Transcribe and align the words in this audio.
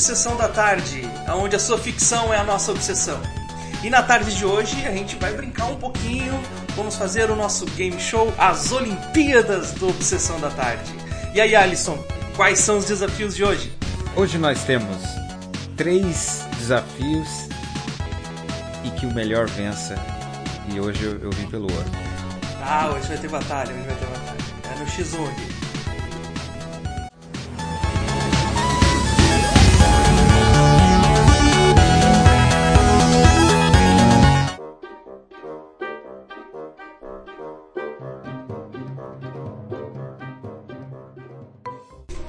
Obsessão 0.00 0.34
da 0.34 0.48
Tarde, 0.48 1.02
onde 1.28 1.54
a 1.54 1.58
sua 1.58 1.76
ficção 1.76 2.32
é 2.32 2.38
a 2.38 2.42
nossa 2.42 2.72
obsessão. 2.72 3.20
E 3.84 3.90
na 3.90 4.02
tarde 4.02 4.34
de 4.34 4.46
hoje 4.46 4.86
a 4.86 4.90
gente 4.92 5.14
vai 5.16 5.30
brincar 5.34 5.66
um 5.66 5.76
pouquinho, 5.76 6.32
vamos 6.74 6.96
fazer 6.96 7.30
o 7.30 7.36
nosso 7.36 7.66
game 7.66 8.00
show 8.00 8.32
As 8.38 8.72
Olimpíadas 8.72 9.72
do 9.72 9.90
Obsessão 9.90 10.40
da 10.40 10.48
Tarde. 10.48 10.90
E 11.34 11.40
aí, 11.40 11.54
Alisson, 11.54 12.02
quais 12.34 12.60
são 12.60 12.78
os 12.78 12.86
desafios 12.86 13.36
de 13.36 13.44
hoje? 13.44 13.70
Hoje 14.16 14.38
nós 14.38 14.64
temos 14.64 14.96
três 15.76 16.46
desafios 16.56 17.28
e 18.82 18.90
que 18.98 19.04
o 19.04 19.12
melhor 19.12 19.48
vença. 19.48 19.96
E 20.72 20.80
hoje 20.80 21.04
eu, 21.04 21.18
eu 21.24 21.30
vim 21.30 21.46
pelo 21.50 21.70
ouro. 21.70 21.90
Ah, 22.62 22.90
hoje 22.96 23.06
vai 23.06 23.18
ter 23.18 23.28
batalha, 23.28 23.70
hoje 23.70 23.84
vai 23.84 23.96
ter 23.96 24.06
batalha. 24.06 24.38
É 24.64 24.78
no 24.78 24.86
X1 24.86 25.30
aqui. 25.30 25.69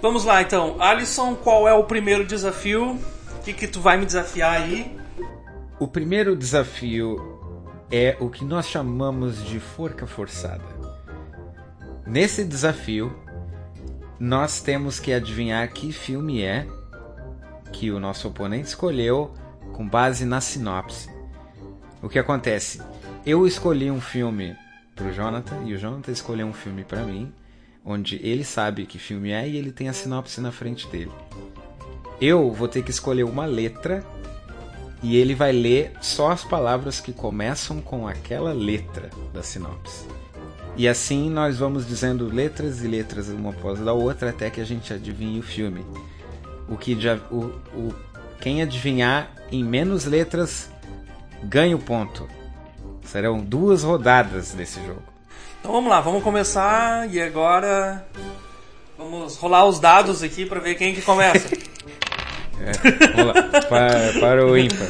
Vamos 0.01 0.25
lá 0.25 0.41
então, 0.41 0.81
Alisson, 0.81 1.35
qual 1.35 1.67
é 1.67 1.73
o 1.75 1.83
primeiro 1.83 2.25
desafio? 2.25 2.99
O 3.35 3.43
que, 3.43 3.53
que 3.53 3.67
tu 3.67 3.79
vai 3.79 3.97
me 3.97 4.05
desafiar 4.05 4.59
aí? 4.59 4.97
O 5.79 5.87
primeiro 5.87 6.35
desafio 6.35 7.39
é 7.91 8.17
o 8.19 8.27
que 8.27 8.43
nós 8.43 8.67
chamamos 8.67 9.45
de 9.45 9.59
forca 9.59 10.07
forçada. 10.07 10.63
Nesse 12.03 12.43
desafio, 12.43 13.15
nós 14.19 14.59
temos 14.59 14.99
que 14.99 15.13
adivinhar 15.13 15.71
que 15.71 15.91
filme 15.91 16.41
é 16.41 16.65
que 17.71 17.91
o 17.91 17.99
nosso 17.99 18.27
oponente 18.27 18.69
escolheu 18.69 19.35
com 19.71 19.87
base 19.87 20.25
na 20.25 20.41
sinopse. 20.41 21.11
O 22.01 22.09
que 22.09 22.17
acontece? 22.17 22.81
Eu 23.23 23.45
escolhi 23.45 23.91
um 23.91 24.01
filme 24.01 24.57
para 24.95 25.05
o 25.05 25.13
Jonathan 25.13 25.61
e 25.63 25.75
o 25.75 25.77
Jonathan 25.77 26.11
escolheu 26.11 26.47
um 26.47 26.53
filme 26.53 26.83
para 26.83 27.03
mim 27.03 27.31
onde 27.83 28.19
ele 28.23 28.43
sabe 28.43 28.85
que 28.85 28.99
filme 28.99 29.31
é 29.31 29.47
e 29.47 29.57
ele 29.57 29.71
tem 29.71 29.89
a 29.89 29.93
sinopse 29.93 30.39
na 30.39 30.51
frente 30.51 30.87
dele. 30.87 31.11
Eu 32.19 32.51
vou 32.51 32.67
ter 32.67 32.83
que 32.83 32.91
escolher 32.91 33.23
uma 33.23 33.45
letra 33.45 34.05
e 35.01 35.17
ele 35.17 35.33
vai 35.33 35.51
ler 35.51 35.93
só 36.01 36.31
as 36.31 36.43
palavras 36.43 36.99
que 36.99 37.11
começam 37.11 37.81
com 37.81 38.07
aquela 38.07 38.53
letra 38.53 39.09
da 39.33 39.41
sinopse. 39.41 40.05
E 40.77 40.87
assim 40.87 41.29
nós 41.29 41.57
vamos 41.57 41.87
dizendo 41.87 42.27
letras 42.27 42.83
e 42.83 42.87
letras 42.87 43.27
uma 43.29 43.49
após 43.49 43.79
da 43.79 43.93
outra 43.93 44.29
até 44.29 44.49
que 44.49 44.61
a 44.61 44.65
gente 44.65 44.93
adivinhe 44.93 45.39
o 45.39 45.43
filme. 45.43 45.85
O 46.69 46.77
que 46.77 46.97
o, 47.29 47.35
o, 47.75 47.93
quem 48.39 48.61
adivinhar 48.61 49.35
em 49.51 49.63
menos 49.63 50.05
letras 50.05 50.71
ganha 51.43 51.75
o 51.75 51.79
ponto. 51.79 52.27
Serão 53.03 53.43
duas 53.43 53.83
rodadas 53.83 54.53
desse 54.53 54.79
jogo. 54.85 55.10
Então 55.61 55.71
vamos 55.71 55.91
lá, 55.91 56.01
vamos 56.01 56.23
começar 56.23 57.07
e 57.13 57.21
agora 57.21 58.03
vamos 58.97 59.37
rolar 59.37 59.65
os 59.65 59.79
dados 59.79 60.23
aqui 60.23 60.43
para 60.43 60.59
ver 60.59 60.73
quem 60.75 60.93
que 60.93 61.01
começa. 61.01 61.47
É, 62.63 62.73
vamos 63.15 63.33
lá, 63.33 63.61
para, 63.61 64.19
para 64.19 64.45
o 64.45 64.55
ímpar. 64.55 64.87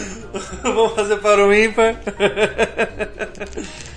vamos 0.64 0.94
fazer 0.94 1.18
para 1.18 1.46
o 1.46 1.52
ímpar. 1.52 1.96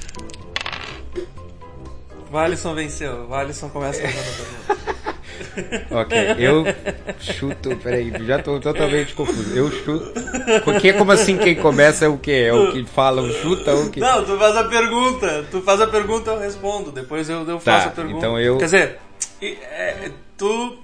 O 2.29 2.38
Alisson 2.38 2.75
venceu. 2.75 3.28
O 3.29 3.34
Alisson 3.34 3.69
começa 3.69 4.00
a 4.00 4.11
pergunta. 4.11 4.94
Ok, 5.91 6.18
eu 6.38 6.63
chuto. 7.19 7.75
Peraí, 7.78 8.12
já 8.25 8.40
tô 8.41 8.59
totalmente 8.59 9.13
confuso. 9.13 9.56
Eu 9.56 9.72
chuto. 9.72 10.13
Porque 10.63 10.94
como 10.94 11.12
assim 11.12 11.38
quem 11.38 11.56
começa 11.56 12.06
é 12.06 12.07
o 12.07 12.18
quê? 12.18 12.46
É 12.47 12.53
o 12.53 12.72
que 12.72 12.84
fala, 12.85 13.22
o 13.22 13.31
chuta 13.31 13.73
ou 13.73 13.85
o 13.85 13.90
que. 13.90 14.00
Não, 14.00 14.23
tu 14.23 14.38
faz 14.38 14.56
a 14.57 14.63
pergunta. 14.66 15.46
Tu 15.51 15.62
faz 15.62 15.81
a 15.81 15.88
pergunta, 15.88 16.31
eu 16.31 16.40
respondo. 16.40 16.91
Depois 16.91 17.29
eu, 17.29 17.47
eu 17.47 17.59
faço 17.59 17.85
Tá, 17.85 17.91
a 17.91 17.96
pergunta. 17.96 18.18
então 18.18 18.40
eu- 18.40 18.57
Quer 18.57 18.66
dizer, 18.66 19.00
é, 19.41 20.09
tu. 20.38 20.78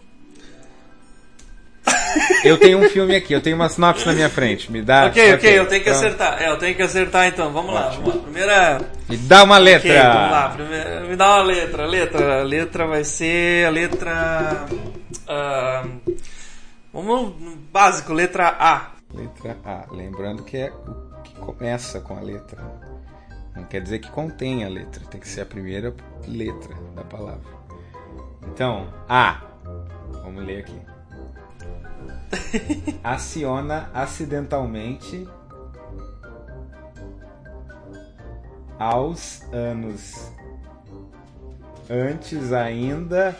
Eu 2.44 2.58
tenho 2.58 2.80
um 2.80 2.90
filme 2.90 3.16
aqui, 3.16 3.34
eu 3.34 3.42
tenho 3.42 3.56
uma 3.56 3.69
sinopse 3.69 4.06
na 4.06 4.14
minha 4.14 4.30
frente. 4.30 4.72
Me 4.72 4.81
dá. 4.81 5.06
ok, 5.06 5.34
ok, 5.36 5.59
eu 5.59 5.68
tenho 5.68 5.84
que 5.84 5.90
então, 5.90 6.00
acertar. 6.00 6.42
É, 6.42 6.50
eu 6.50 6.58
tenho 6.58 6.75
que 6.75 6.81
acertar 6.81 7.28
então. 7.28 7.52
Vamos 7.52 7.74
lá, 7.74 7.90
vamos 7.90 8.16
lá. 8.16 8.22
Primeira. 8.22 8.81
Me 9.08 9.18
dá 9.18 9.44
uma 9.44 9.58
letra. 9.58 9.90
Ok, 9.90 10.02
vamos 10.02 10.31
lá. 10.31 10.50
Primeira, 10.50 11.02
me 11.02 11.16
dá 11.16 11.36
uma 11.36 11.44
letra. 11.44 11.86
Letra. 11.86 12.42
A 12.42 12.44
letra 12.44 12.88
vai 12.88 13.03
ser 13.03 13.68
a 13.68 13.69
letra. 13.69 14.66
ah, 15.28 15.86
vamos 16.94 17.40
no 17.40 17.56
básico, 17.72 18.13
letra 18.13 18.56
A. 18.59 18.92
Letra 19.13 19.58
A. 19.63 19.86
Lembrando 19.92 20.44
que 20.44 20.58
é 20.58 20.72
o 20.72 21.22
que 21.22 21.36
começa 21.36 22.00
com 22.02 22.18
a 22.18 22.22
letra. 22.22 22.62
Não 23.56 23.63
quer 23.66 23.81
dizer 23.81 24.00
que 24.00 24.09
contém 24.09 24.63
a 24.63 24.69
letra, 24.69 25.03
tem 25.12 25.19
que 25.19 25.28
ser 25.28 25.42
a 25.42 25.46
primeira 25.46 25.94
letra 26.28 26.74
da 26.96 27.03
palavra. 27.03 27.52
Então, 28.48 28.88
A. 29.08 29.42
Vamos 30.24 30.46
ler 30.46 30.59
aqui. 30.59 30.80
Aciona 33.03 33.90
acidentalmente 33.94 35.28
aos 38.80 39.42
anos 39.52 40.31
antes 41.90 42.53
ainda 42.53 43.36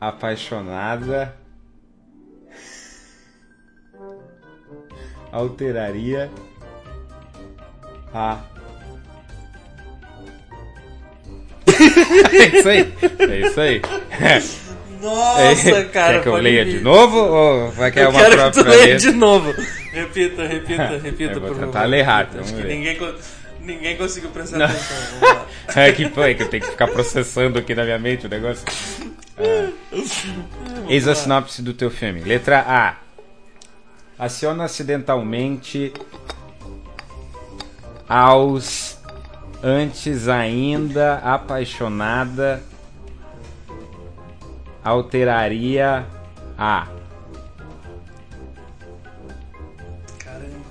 apaixonada 0.00 1.34
alteraria 5.32 6.30
a. 8.12 8.42
é 12.32 12.58
isso 12.58 12.68
aí. 12.68 12.94
É 13.18 13.40
isso 13.40 13.60
aí. 13.60 13.82
Nossa, 15.00 15.84
cara. 15.86 16.14
Quer 16.14 16.22
que 16.22 16.28
eu 16.28 16.36
leia 16.36 16.64
vir. 16.64 16.78
de 16.78 16.80
novo 16.80 17.16
ou 17.18 17.70
vai 17.72 17.90
querer 17.90 18.06
Eu 18.06 18.10
uma 18.10 18.18
quero 18.20 18.30
que 18.30 18.36
própria 18.36 18.64
tu 18.64 18.68
leia 18.70 18.96
de 18.96 19.10
novo. 19.12 19.54
Repita, 19.92 20.46
repita, 20.46 20.98
repita, 21.02 21.32
Eu 21.34 21.40
vou 21.40 21.54
tentar 21.54 21.84
ler 21.84 22.02
rápido, 22.02 22.40
Acho 22.40 22.54
que 22.54 22.62
ver. 22.62 22.68
ninguém, 22.68 22.98
ninguém 23.60 23.96
conseguiu 23.96 24.30
prestar 24.30 24.58
Não. 24.58 24.66
atenção. 24.66 25.48
É 25.76 25.92
que 25.92 26.08
foi 26.08 26.34
que 26.34 26.42
eu 26.44 26.48
tenho 26.48 26.62
que 26.64 26.70
ficar 26.70 26.88
processando 26.88 27.58
aqui 27.58 27.74
na 27.74 27.84
minha 27.84 27.98
mente 27.98 28.26
o 28.26 28.28
negócio. 28.28 28.64
É. 29.36 29.68
Eis 30.88 31.06
a 31.06 31.14
sinopse 31.14 31.60
do 31.60 31.74
teu 31.74 31.90
filme. 31.90 32.20
Letra 32.22 32.64
A. 32.66 32.94
Aciona 34.18 34.64
acidentalmente 34.64 35.92
aos 38.08 38.98
antes 39.62 40.26
ainda 40.28 41.16
apaixonada 41.16 42.62
alteraria 44.88 46.06
a 46.56 46.88
Caramba. 50.18 50.64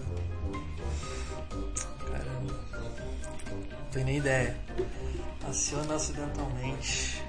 Caramba. 2.06 2.54
Não 3.72 3.92
tenho 3.92 4.06
nem 4.06 4.18
ideia. 4.18 4.56
Aciona 5.48 5.96
acidentalmente. 5.96 7.24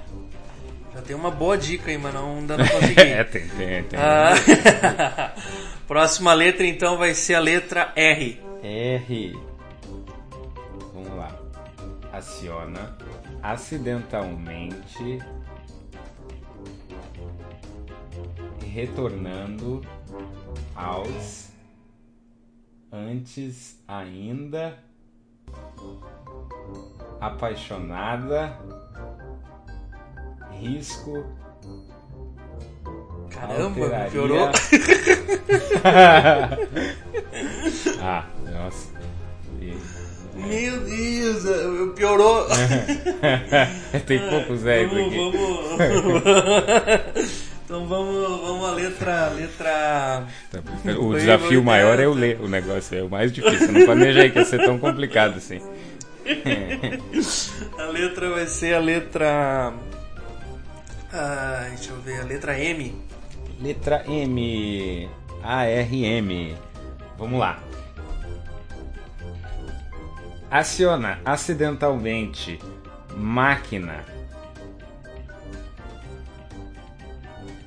Já 0.95 1.03
tem 1.03 1.15
uma 1.15 1.31
boa 1.31 1.57
dica 1.57 1.91
aí, 1.91 1.99
mas 1.99 2.13
não, 2.15 2.39
ainda 2.39 2.57
não 2.57 2.67
consegui. 2.67 3.01
é, 3.01 3.23
tem, 3.23 3.49
tem, 3.49 3.85
tem. 3.85 4.01
Ah, 4.01 5.33
Próxima 5.87 6.33
letra 6.35 6.67
então 6.67 6.99
vai 6.99 7.15
ser 7.15 7.35
a 7.35 7.41
letra 7.41 7.93
R. 7.95 8.41
R. 8.63 9.39
Vamos 10.93 11.17
lá. 11.17 11.39
Aciona 12.13 12.97
acidentalmente 13.43 15.19
retornando 18.79 19.83
aos 20.77 21.49
antes 22.93 23.77
ainda 23.89 24.79
apaixonada 27.21 28.57
risco 30.61 31.27
Caramba, 33.31 33.81
alteraria- 33.81 34.11
piorou. 34.13 34.49
ah, 38.01 38.27
nossa. 38.45 38.93
Meu 40.35 40.81
Deus, 40.85 41.45
eh, 41.45 41.93
piorou. 41.97 42.47
Tem 44.07 44.19
poucos 44.31 44.63
vamos, 44.63 44.93
aqui. 44.93 45.17
vamos. 45.75 47.39
Então 47.69 47.87
vamos, 47.87 48.41
vamos 48.41 48.67
a 48.67 48.73
letra. 48.73 49.29
letra. 49.29 50.27
O 50.99 51.11
Foi, 51.11 51.21
desafio 51.21 51.63
maior 51.63 52.01
é. 52.01 52.05
é 52.05 52.09
o 52.09 52.15
ler 52.15 52.41
o 52.41 52.49
negócio, 52.49 52.97
é 52.99 53.03
o 53.03 53.11
mais 53.11 53.31
difícil. 53.31 53.67
Eu 53.67 53.73
não 53.75 53.85
planejei 53.85 54.31
que 54.31 54.39
ia 54.39 54.45
ser 54.47 54.65
tão 54.65 54.79
complicado 54.79 55.37
assim. 55.37 55.61
A 57.79 57.85
letra 57.91 58.31
vai 58.31 58.47
ser 58.47 58.75
a 58.75 58.79
letra. 58.79 59.75
Ah, 61.13 61.67
deixa 61.69 61.91
eu 61.91 62.01
ver, 62.01 62.21
a 62.21 62.25
letra 62.25 62.59
M. 62.59 62.95
Letra 63.61 64.03
M. 64.07 65.09
A-R-M. 65.43 66.57
Vamos 67.19 67.39
lá. 67.39 67.63
Aciona 70.51 71.19
acidentalmente 71.23 72.59
máquina 73.15 74.18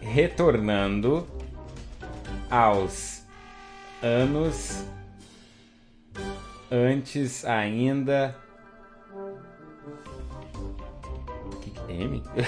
retornando 0.01 1.27
aos 2.49 3.23
anos 4.01 4.85
antes 6.69 7.45
ainda. 7.45 8.35
Que 11.61 11.69
que 11.71 11.93
M? 11.93 12.23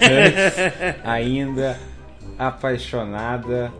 antes 0.00 1.00
ainda 1.04 1.78
apaixonada, 2.38 3.72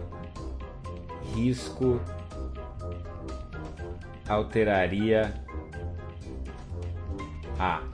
risco 1.35 2.01
alteraria 4.29 5.35
a. 7.59 7.92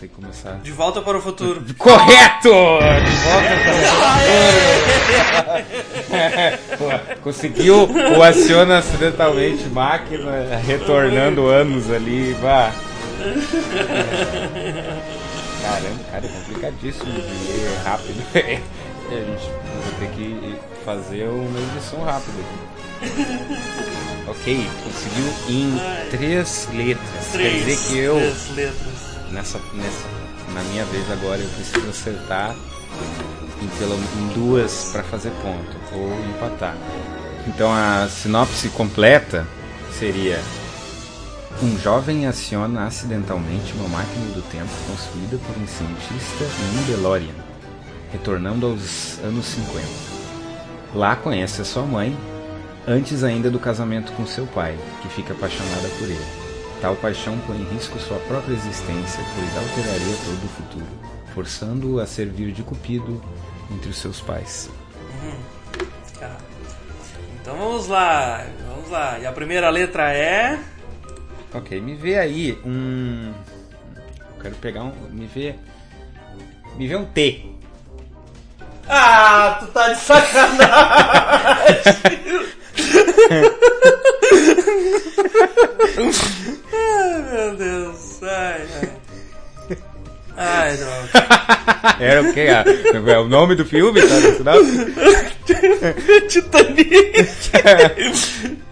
Acho 0.00 0.08
que 0.08 0.08
começar. 0.08 0.54
De 0.62 0.72
volta 0.72 1.02
para 1.02 1.18
o 1.18 1.20
futuro. 1.20 1.62
Correto! 1.76 2.48
De 2.48 3.16
volta 3.28 3.50
para 6.08 6.78
Pô, 6.78 7.20
Conseguiu 7.22 7.86
o 8.16 8.22
aciona 8.22 8.78
acidentalmente 8.78 9.68
máquina, 9.68 10.56
retornando 10.66 11.48
anos 11.48 11.90
ali. 11.90 12.32
Vá. 12.40 12.72
Caramba, 15.62 16.04
cara, 16.10 16.24
é 16.24 16.28
complicadíssimo 16.28 17.12
de 17.12 17.52
ler 17.52 17.78
rápido. 17.84 18.24
a 18.32 18.40
gente 18.40 19.50
vai 19.50 19.92
ter 19.98 20.08
que 20.16 20.56
fazer 20.82 21.24
uma 21.24 21.60
edição 21.60 22.02
rápida 22.02 22.38
aqui. 22.40 22.70
Ok, 24.28 24.66
conseguiu 24.82 25.26
em 25.48 25.78
três 26.10 26.68
letras. 26.72 27.26
Três, 27.32 27.52
Quer 27.52 27.58
dizer 27.58 27.88
que 27.88 27.98
eu, 27.98 28.14
três 28.14 28.56
letras. 28.56 29.09
Nessa, 29.30 29.60
nessa, 29.74 30.08
na 30.52 30.62
minha 30.64 30.84
vez 30.86 31.10
agora, 31.10 31.40
eu 31.40 31.48
preciso 31.50 31.88
acertar 31.88 32.54
em, 33.62 33.68
pelo, 33.78 33.94
em 33.94 34.34
duas 34.34 34.90
para 34.92 35.02
fazer 35.02 35.30
ponto 35.42 35.76
ou 35.94 36.12
empatar. 36.30 36.76
Então 37.46 37.72
a 37.72 38.08
sinopse 38.08 38.68
completa 38.70 39.46
seria 39.98 40.40
um 41.62 41.78
jovem 41.78 42.26
aciona 42.26 42.86
acidentalmente 42.86 43.72
uma 43.74 43.88
máquina 43.88 44.26
do 44.34 44.42
tempo 44.50 44.70
construída 44.88 45.36
por 45.36 45.62
um 45.62 45.66
cientista 45.66 46.44
em 46.44 46.78
um 46.78 46.82
DeLorean, 46.84 47.34
retornando 48.12 48.66
aos 48.66 49.18
anos 49.18 49.46
50. 49.46 49.86
Lá 50.94 51.16
conhece 51.16 51.60
a 51.60 51.64
sua 51.64 51.82
mãe, 51.82 52.16
antes 52.86 53.22
ainda 53.22 53.50
do 53.50 53.58
casamento 53.58 54.12
com 54.12 54.26
seu 54.26 54.46
pai, 54.46 54.76
que 55.02 55.08
fica 55.08 55.34
apaixonada 55.34 55.88
por 55.98 56.08
ele. 56.08 56.39
Tal 56.80 56.96
paixão 56.96 57.38
põe 57.46 57.58
em 57.58 57.64
risco 57.74 57.98
sua 57.98 58.18
própria 58.20 58.54
existência, 58.54 59.22
pois 59.34 59.56
alteraria 59.56 60.16
todo 60.24 60.44
o 60.44 60.48
futuro, 60.48 60.86
forçando-o 61.34 62.00
a 62.00 62.06
servir 62.06 62.52
de 62.52 62.62
cupido 62.62 63.22
entre 63.70 63.90
os 63.90 63.98
seus 63.98 64.18
pais. 64.22 64.70
Tá. 66.18 66.38
Então 67.40 67.54
vamos 67.56 67.86
lá, 67.86 68.46
vamos 68.66 68.88
lá. 68.90 69.18
E 69.18 69.26
a 69.26 69.32
primeira 69.32 69.68
letra 69.68 70.10
é. 70.14 70.58
Ok, 71.52 71.78
me 71.82 71.94
vê 71.94 72.18
aí 72.18 72.58
um. 72.64 73.34
Eu 74.36 74.42
quero 74.42 74.54
pegar 74.56 74.84
um. 74.84 74.92
Me 75.10 75.26
vê. 75.26 75.56
Me 76.76 76.88
vê 76.88 76.96
um 76.96 77.04
T. 77.04 77.44
Ah, 78.88 79.58
tu 79.60 79.66
tá 79.66 79.92
de 79.92 80.00
sacanagem! 80.00 80.70
meu 87.30 87.56
Deus, 87.56 88.22
ai, 88.22 88.66
ai. 88.82 88.88
Ai, 90.36 90.76
droga. 90.76 91.10
Era 92.00 92.22
o 92.22 92.32
quê? 92.32 92.46
Ah, 92.50 92.64
É 93.12 93.18
o 93.18 93.28
nome 93.28 93.54
do 93.54 93.64
filme? 93.64 94.00
Tá 94.00 94.20
no 94.20 94.32
final? 94.32 94.58
Titanic! 96.28 97.30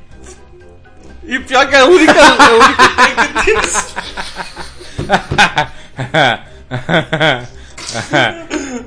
E 1.30 1.38
pior 1.40 1.68
que 1.68 1.74
é 1.74 1.80
a 1.80 1.84
única, 1.84 2.12
a 2.14 2.54
única 2.54 2.88
take 2.96 3.60
disso. 3.60 3.94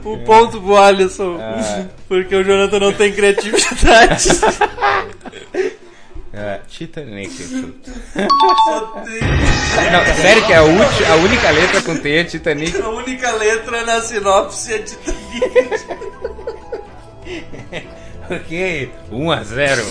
Um 0.04 0.18
ponto 0.26 0.60
pro 0.60 0.76
Alisson. 0.78 1.38
Porque 2.08 2.36
o 2.36 2.44
Jonathan 2.44 2.80
não 2.80 2.94
tem 2.94 3.14
criatividade. 3.14 4.30
É, 6.34 6.60
Titanic. 6.68 7.32
Não, 8.16 10.16
sério 10.16 10.46
que 10.46 10.54
é 10.54 10.58
a, 10.58 10.64
ulti- 10.64 11.06
a 11.06 11.16
única 11.16 11.50
letra 11.52 11.82
com 11.82 11.98
T 11.98 12.10
é 12.10 12.24
Titanic? 12.24 12.82
a 12.82 12.90
única 12.90 13.32
letra 13.34 13.84
na 13.86 14.02
sinopse 14.02 14.74
é 14.74 14.80
Titanic. 14.80 15.22
Ok, 18.30 18.92
1 19.12 19.32
a 19.32 19.44
0. 19.44 19.86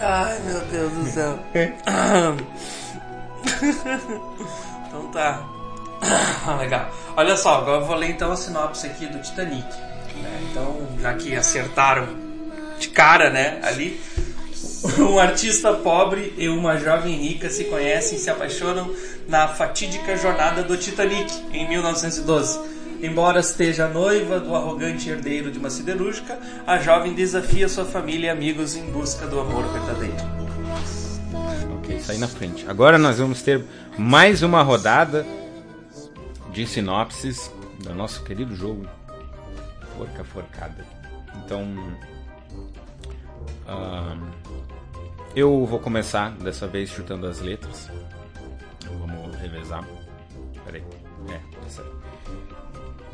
Ai, 0.00 0.38
meu 0.44 0.60
Deus 0.66 0.92
do 0.92 1.06
céu. 1.10 1.38
então 4.86 5.08
tá. 5.12 5.42
Legal. 6.60 6.88
Olha 7.16 7.36
só, 7.36 7.56
agora 7.58 7.80
eu 7.80 7.86
vou 7.86 7.96
ler 7.96 8.10
então 8.10 8.30
a 8.30 8.36
sinopse 8.36 8.86
aqui 8.86 9.06
do 9.06 9.18
Titanic. 9.20 9.64
né? 10.22 10.40
Então, 10.50 10.86
já 11.00 11.14
que 11.14 11.34
acertaram 11.34 12.06
de 12.78 12.88
cara, 12.88 13.30
né, 13.30 13.58
ali. 13.64 14.00
Um 14.98 15.18
artista 15.18 15.72
pobre 15.72 16.34
e 16.36 16.48
uma 16.48 16.76
jovem 16.76 17.16
rica 17.16 17.48
se 17.48 17.64
conhecem 17.64 18.18
e 18.18 18.20
se 18.20 18.28
apaixonam 18.28 18.94
na 19.26 19.48
fatídica 19.48 20.16
jornada 20.16 20.62
do 20.62 20.76
Titanic, 20.76 21.32
em 21.52 21.66
1912. 21.68 22.60
Embora 23.02 23.40
esteja 23.40 23.88
noiva 23.88 24.38
do 24.38 24.54
arrogante 24.54 25.08
herdeiro 25.08 25.50
de 25.50 25.58
uma 25.58 25.70
siderúrgica, 25.70 26.38
a 26.66 26.78
jovem 26.78 27.14
desafia 27.14 27.68
sua 27.68 27.84
família 27.84 28.28
e 28.28 28.30
amigos 28.30 28.76
em 28.76 28.84
busca 28.90 29.26
do 29.26 29.40
amor 29.40 29.64
verdadeiro. 29.72 30.16
Ok, 31.78 32.00
saí 32.00 32.18
na 32.18 32.28
frente. 32.28 32.64
Agora 32.68 32.98
nós 32.98 33.18
vamos 33.18 33.42
ter 33.42 33.64
mais 33.98 34.42
uma 34.42 34.62
rodada 34.62 35.26
de 36.52 36.66
sinopses 36.66 37.50
do 37.80 37.94
nosso 37.94 38.22
querido 38.22 38.54
jogo 38.54 38.86
Forca 39.96 40.24
Forcada. 40.24 40.86
Então, 41.44 41.62
ahn, 43.66 44.30
eu 45.34 45.64
vou 45.66 45.78
começar 45.78 46.30
dessa 46.32 46.66
vez 46.66 46.90
chutando 46.90 47.26
as 47.26 47.40
letras. 47.40 47.90
Vamos 48.98 49.36
revezar. 49.36 49.86
Peraí. 50.64 50.82
É, 51.28 51.38
tá 51.38 51.68
certo. 51.68 52.04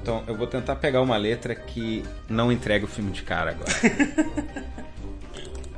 Então, 0.03 0.25
eu 0.27 0.35
vou 0.37 0.47
tentar 0.47 0.77
pegar 0.77 1.03
uma 1.03 1.17
letra 1.17 1.55
que 1.55 2.05
não 2.29 2.51
entrega 2.51 2.85
o 2.85 2.89
filme 2.89 3.11
de 3.11 3.23
cara 3.23 3.51
agora. 3.51 3.71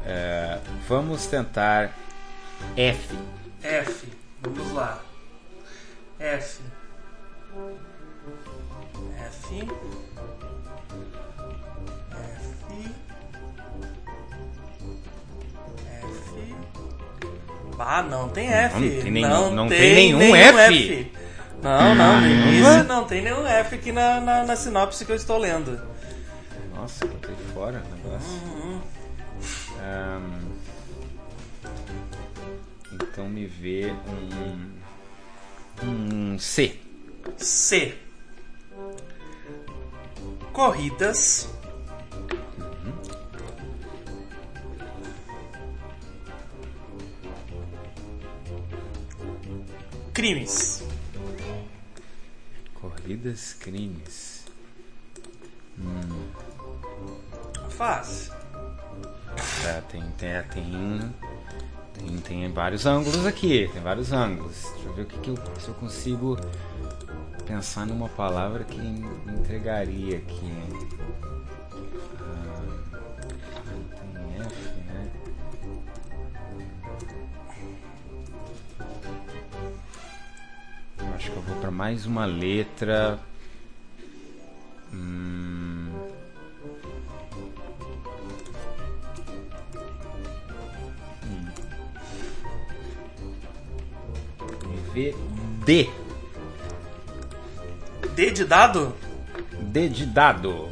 É, 0.04 0.58
vamos 0.88 1.26
tentar 1.26 1.96
F. 2.76 3.16
F. 3.62 4.08
Vamos 4.42 4.72
lá. 4.72 5.00
F. 6.18 6.60
F. 9.16 9.54
F. 9.60 9.68
Ah, 17.78 18.02
não 18.02 18.28
tem 18.28 18.48
F. 18.52 18.74
Não 18.78 19.02
tem 19.02 19.10
nenhum- 19.10 19.50
não 19.50 19.68
tem 19.68 19.94
nenhum 19.94 20.34
F. 20.36 21.12
Não, 21.62 21.94
não, 21.94 22.20
no 22.20 22.22
Caramba. 22.22 22.26
início 22.48 22.84
não 22.84 23.04
tem 23.04 23.22
nenhum 23.22 23.46
F 23.46 23.74
aqui 23.76 23.92
na, 23.92 24.20
na, 24.20 24.44
na 24.44 24.56
sinopse 24.56 25.04
que 25.04 25.12
eu 25.12 25.16
estou 25.16 25.38
lendo. 25.38 25.80
Nossa, 26.74 27.06
botei 27.06 27.34
fora 27.54 27.82
o 27.84 27.96
negócio. 27.96 28.82
Ahn, 29.80 30.40
então 32.92 33.28
me 33.28 33.46
vê 33.46 33.92
um, 35.84 35.86
um 35.86 36.38
C. 36.38 36.76
C. 37.36 37.94
Corridas. 40.52 41.48
Crimes. 50.22 50.84
Corridas, 52.74 53.54
crimes. 53.54 54.44
Fácil. 57.70 58.32
Tá, 59.64 59.82
tem, 59.90 60.00
tem, 60.16 60.42
tem, 60.44 61.14
Tem, 61.92 62.18
tem 62.18 62.52
vários 62.52 62.86
ângulos 62.86 63.26
aqui, 63.26 63.68
tem 63.72 63.82
vários 63.82 64.12
ângulos. 64.12 64.62
Deixa 64.74 64.88
eu 64.88 64.94
ver 64.94 65.02
o 65.02 65.06
que, 65.06 65.18
que 65.18 65.30
eu, 65.30 65.36
se 65.58 65.66
eu 65.66 65.74
consigo 65.74 66.38
pensar 67.44 67.84
numa 67.84 68.08
palavra 68.08 68.62
que 68.62 68.78
entregaria 68.78 70.18
aqui. 70.18 70.52
Vou 81.52 81.60
para 81.60 81.70
mais 81.70 82.06
uma 82.06 82.24
letra. 82.24 83.18
Hum... 84.92 85.90
V 94.94 95.14
D. 95.64 95.90
D 98.14 98.30
de 98.30 98.44
dado? 98.44 98.94
D 99.60 99.88
de 99.88 100.06
dado. 100.06 100.70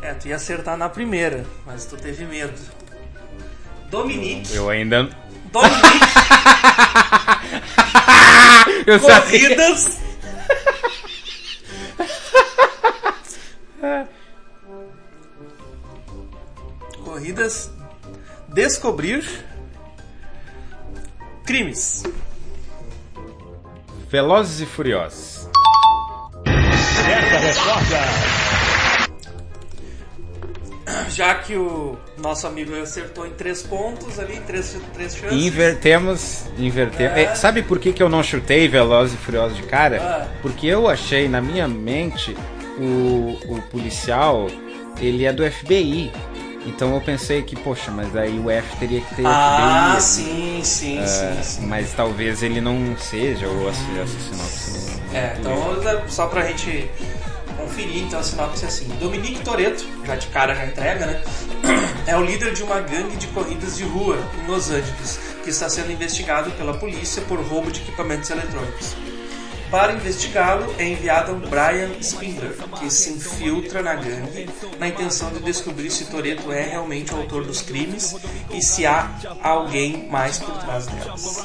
É, 0.00 0.14
tu 0.14 0.28
ia 0.28 0.36
acertar 0.36 0.76
na 0.76 0.88
primeira, 0.88 1.44
mas 1.64 1.86
tu 1.86 1.96
teve 1.96 2.24
medo. 2.24 2.54
Dominique. 3.90 4.54
Eu 4.54 4.68
ainda. 4.68 5.08
Dominique. 5.52 6.06
Eu. 8.86 9.00
Corridas. 9.00 9.98
Corridas. 17.04 17.70
Descobrir. 18.48 19.24
Crimes. 21.44 22.04
Velozes 24.08 24.60
e 24.60 24.66
Furiosos. 24.66 25.35
Já 31.16 31.34
que 31.36 31.56
o 31.56 31.96
nosso 32.18 32.46
amigo 32.46 32.78
acertou 32.78 33.26
em 33.26 33.30
três 33.30 33.62
pontos 33.62 34.18
ali, 34.18 34.38
três, 34.46 34.76
três 34.92 35.16
chances. 35.16 35.32
Invertemos. 35.46 36.44
Invertemos. 36.58 37.16
É. 37.16 37.22
É, 37.22 37.34
sabe 37.34 37.62
por 37.62 37.78
que, 37.78 37.90
que 37.94 38.02
eu 38.02 38.08
não 38.10 38.22
chutei 38.22 38.68
Velozes 38.68 39.14
e 39.14 39.16
Furiosos 39.16 39.56
de 39.56 39.62
cara? 39.62 39.96
Ah. 40.02 40.28
Porque 40.42 40.66
eu 40.66 40.86
achei 40.86 41.26
na 41.26 41.40
minha 41.40 41.66
mente 41.66 42.36
o, 42.78 43.38
o 43.48 43.62
policial 43.70 44.46
ele 45.00 45.24
é 45.24 45.32
do 45.32 45.42
FBI. 45.50 46.12
Então 46.66 46.94
eu 46.94 47.00
pensei 47.00 47.42
que, 47.42 47.56
poxa, 47.56 47.90
mas 47.90 48.14
aí 48.14 48.38
o 48.38 48.50
F 48.50 48.76
teria 48.76 49.00
que 49.00 49.14
ter 49.14 49.24
Ah, 49.24 49.92
FBI. 49.98 50.02
sim, 50.02 50.60
sim, 50.64 50.98
É, 50.98 51.06
sim, 51.06 51.42
sim. 51.42 51.66
Mas 51.66 51.94
talvez 51.94 52.42
ele 52.42 52.60
não 52.60 52.94
seja, 52.98 53.46
ou 53.48 53.54
não. 53.54 55.16
É, 55.18 55.34
então 55.40 56.04
só 56.08 56.26
pra 56.26 56.44
gente 56.44 56.90
conferir 57.66 58.04
então 58.04 58.20
a 58.20 58.22
sinopse 58.22 58.64
é 58.64 58.68
assim. 58.68 58.88
Dominique 59.00 59.42
Toretto, 59.42 59.84
já 60.04 60.14
de 60.14 60.28
cara 60.28 60.54
já 60.54 60.66
entrega, 60.66 61.06
né? 61.06 61.22
É 62.06 62.16
o 62.16 62.22
líder 62.22 62.54
de 62.54 62.62
uma 62.62 62.78
gangue 62.80 63.16
de 63.16 63.26
corridas 63.28 63.76
de 63.76 63.82
rua 63.82 64.16
em 64.38 64.46
Los 64.46 64.70
Angeles, 64.70 65.18
que 65.42 65.50
está 65.50 65.68
sendo 65.68 65.90
investigado 65.90 66.52
pela 66.52 66.74
polícia 66.74 67.20
por 67.22 67.40
roubo 67.40 67.72
de 67.72 67.80
equipamentos 67.80 68.30
eletrônicos. 68.30 68.94
Para 69.70 69.92
investigá-lo, 69.92 70.72
é 70.78 70.86
enviado 70.86 71.32
um 71.32 71.40
Brian 71.40 71.90
Spindler, 72.00 72.52
que 72.78 72.88
se 72.88 73.10
infiltra 73.10 73.82
na 73.82 73.96
gangue 73.96 74.48
na 74.78 74.86
intenção 74.86 75.30
de 75.30 75.40
descobrir 75.40 75.90
se 75.90 76.06
Toretto 76.06 76.52
é 76.52 76.62
realmente 76.62 77.12
o 77.12 77.16
autor 77.16 77.44
dos 77.44 77.60
crimes 77.62 78.14
e 78.54 78.62
se 78.62 78.86
há 78.86 79.10
alguém 79.42 80.08
mais 80.08 80.38
por 80.38 80.56
trás 80.58 80.86
delas. 80.86 81.44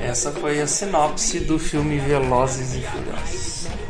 Essa 0.00 0.30
foi 0.30 0.60
a 0.60 0.66
sinopse 0.68 1.40
do 1.40 1.58
filme 1.58 1.98
Velozes 1.98 2.76
e 2.76 2.82
Furiosos. 2.82 3.87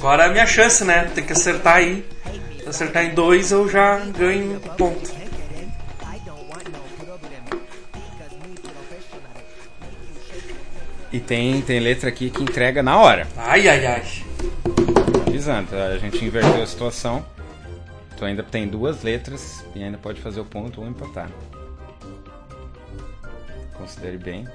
Agora 0.00 0.24
é 0.24 0.26
a 0.28 0.32
minha 0.32 0.46
chance, 0.46 0.82
né? 0.82 1.10
Tem 1.14 1.22
que 1.22 1.34
acertar 1.34 1.76
aí. 1.76 2.02
Se 2.62 2.68
acertar 2.70 3.04
em 3.04 3.10
dois, 3.10 3.52
eu 3.52 3.68
já 3.68 3.98
ganho 3.98 4.56
um 4.56 4.60
ponto. 4.74 5.10
E 11.12 11.20
tem, 11.20 11.60
tem 11.60 11.80
letra 11.80 12.08
aqui 12.08 12.30
que 12.30 12.42
entrega 12.42 12.82
na 12.82 12.96
hora. 12.96 13.28
Ai, 13.36 13.68
ai, 13.68 13.84
ai. 13.84 14.02
Avisando, 15.26 15.76
a 15.76 15.98
gente 15.98 16.24
inverteu 16.24 16.62
a 16.62 16.66
situação. 16.66 17.22
Tu 18.16 18.24
ainda 18.24 18.42
tem 18.42 18.66
duas 18.66 19.02
letras 19.02 19.62
e 19.74 19.84
ainda 19.84 19.98
pode 19.98 20.22
fazer 20.22 20.40
o 20.40 20.46
ponto 20.46 20.80
ou 20.80 20.88
empatar. 20.88 21.30
Considere 23.74 24.16
bem 24.16 24.48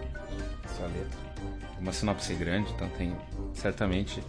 a 0.63 0.67
sua 0.69 0.87
letra. 0.87 1.19
Uma 1.79 1.93
sinopse 1.93 2.33
grande, 2.33 2.71
então 2.71 2.89
tem 2.97 3.15
certamente 3.53 4.23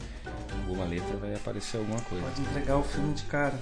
alguma 0.66 0.85
letra 0.85 1.16
vai 1.16 1.35
aparecer 1.35 1.78
alguma 1.78 2.00
coisa. 2.00 2.25
Pode 2.25 2.40
entregar 2.40 2.76
o 2.76 2.82
filme 2.82 3.14
de 3.14 3.23
cara. 3.25 3.54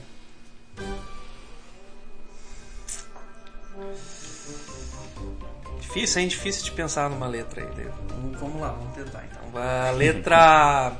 Difícil, 5.80 6.23
hein? 6.23 6.28
Difícil 6.28 6.64
de 6.64 6.70
pensar 6.73 7.08
numa 7.11 7.26
letra 7.26 7.62
aí. 7.62 7.68
David. 7.68 7.92
Vamos- 8.08 8.38
Vamos 8.40 8.61
lá, 8.61 8.68
vamos 8.73 8.94
tentar 8.94 9.25
então. 9.30 9.42
A 9.62 9.90
letra. 9.92 10.92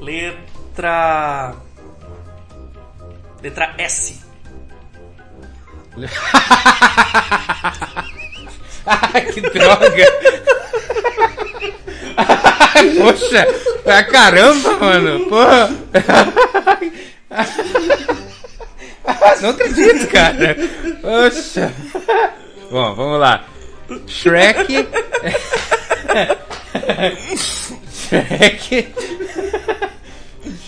Letra. 0.00 1.54
Letra 3.42 3.74
S. 3.78 4.22
que 9.34 9.40
droga! 9.42 10.06
Poxa! 12.98 13.46
Ah, 13.86 14.02
caramba, 14.04 14.76
mano! 14.78 15.26
Porra! 15.26 15.70
Não 19.42 19.50
acredito, 19.50 20.08
cara! 20.08 20.56
Poxa! 21.00 21.72
Bom, 22.70 22.94
vamos 22.94 23.20
lá. 23.20 23.44
Shrek. 24.06 24.72
Shrek. 27.92 28.94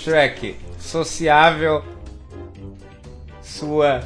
Shrek. 0.02 0.56
Sociável. 0.78 1.82
Sua. 3.42 4.02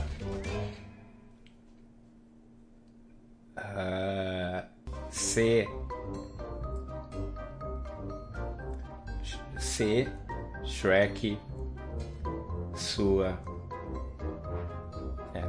C. 5.10 5.68
Shrek. 10.64 11.38
Sua. 12.74 13.38
É. 15.34 15.42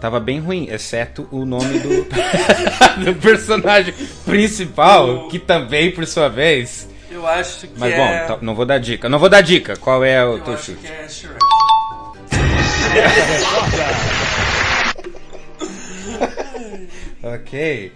Tava 0.00 0.18
bem 0.18 0.40
ruim, 0.40 0.68
exceto 0.70 1.28
o 1.30 1.44
nome 1.44 1.78
do, 1.78 2.04
do 3.04 3.14
personagem 3.20 3.94
principal, 4.24 5.28
que 5.28 5.38
também, 5.38 5.92
por 5.92 6.06
sua 6.06 6.28
vez. 6.28 6.88
Eu 7.10 7.26
acho 7.26 7.68
que 7.68 7.78
Mas 7.78 7.92
é. 7.92 7.96
bom, 7.96 8.26
tá- 8.34 8.38
não 8.42 8.54
vou 8.54 8.64
dar 8.66 8.78
dica. 8.78 9.08
Não 9.08 9.18
vou 9.18 9.28
dar 9.28 9.42
dica. 9.42 9.76
Qual 9.76 10.02
é 10.04 10.24
o 10.24 10.38
eu 10.38 10.42
teu 10.42 10.54
acho 10.54 10.64
chute? 10.72 10.80
que 10.80 10.86
é 10.92 11.08
Shrek. 11.08 11.38
Ok. 17.22 17.92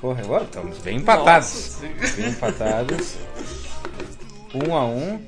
Corre. 0.00 0.22
Ó, 0.28 0.38
estamos 0.42 0.78
bem 0.78 0.96
empatados. 0.98 1.78
Nossa. 1.82 2.16
Bem 2.16 2.28
empatados. 2.30 3.14
Um 4.66 4.74
a 4.74 4.84
um. 4.84 5.20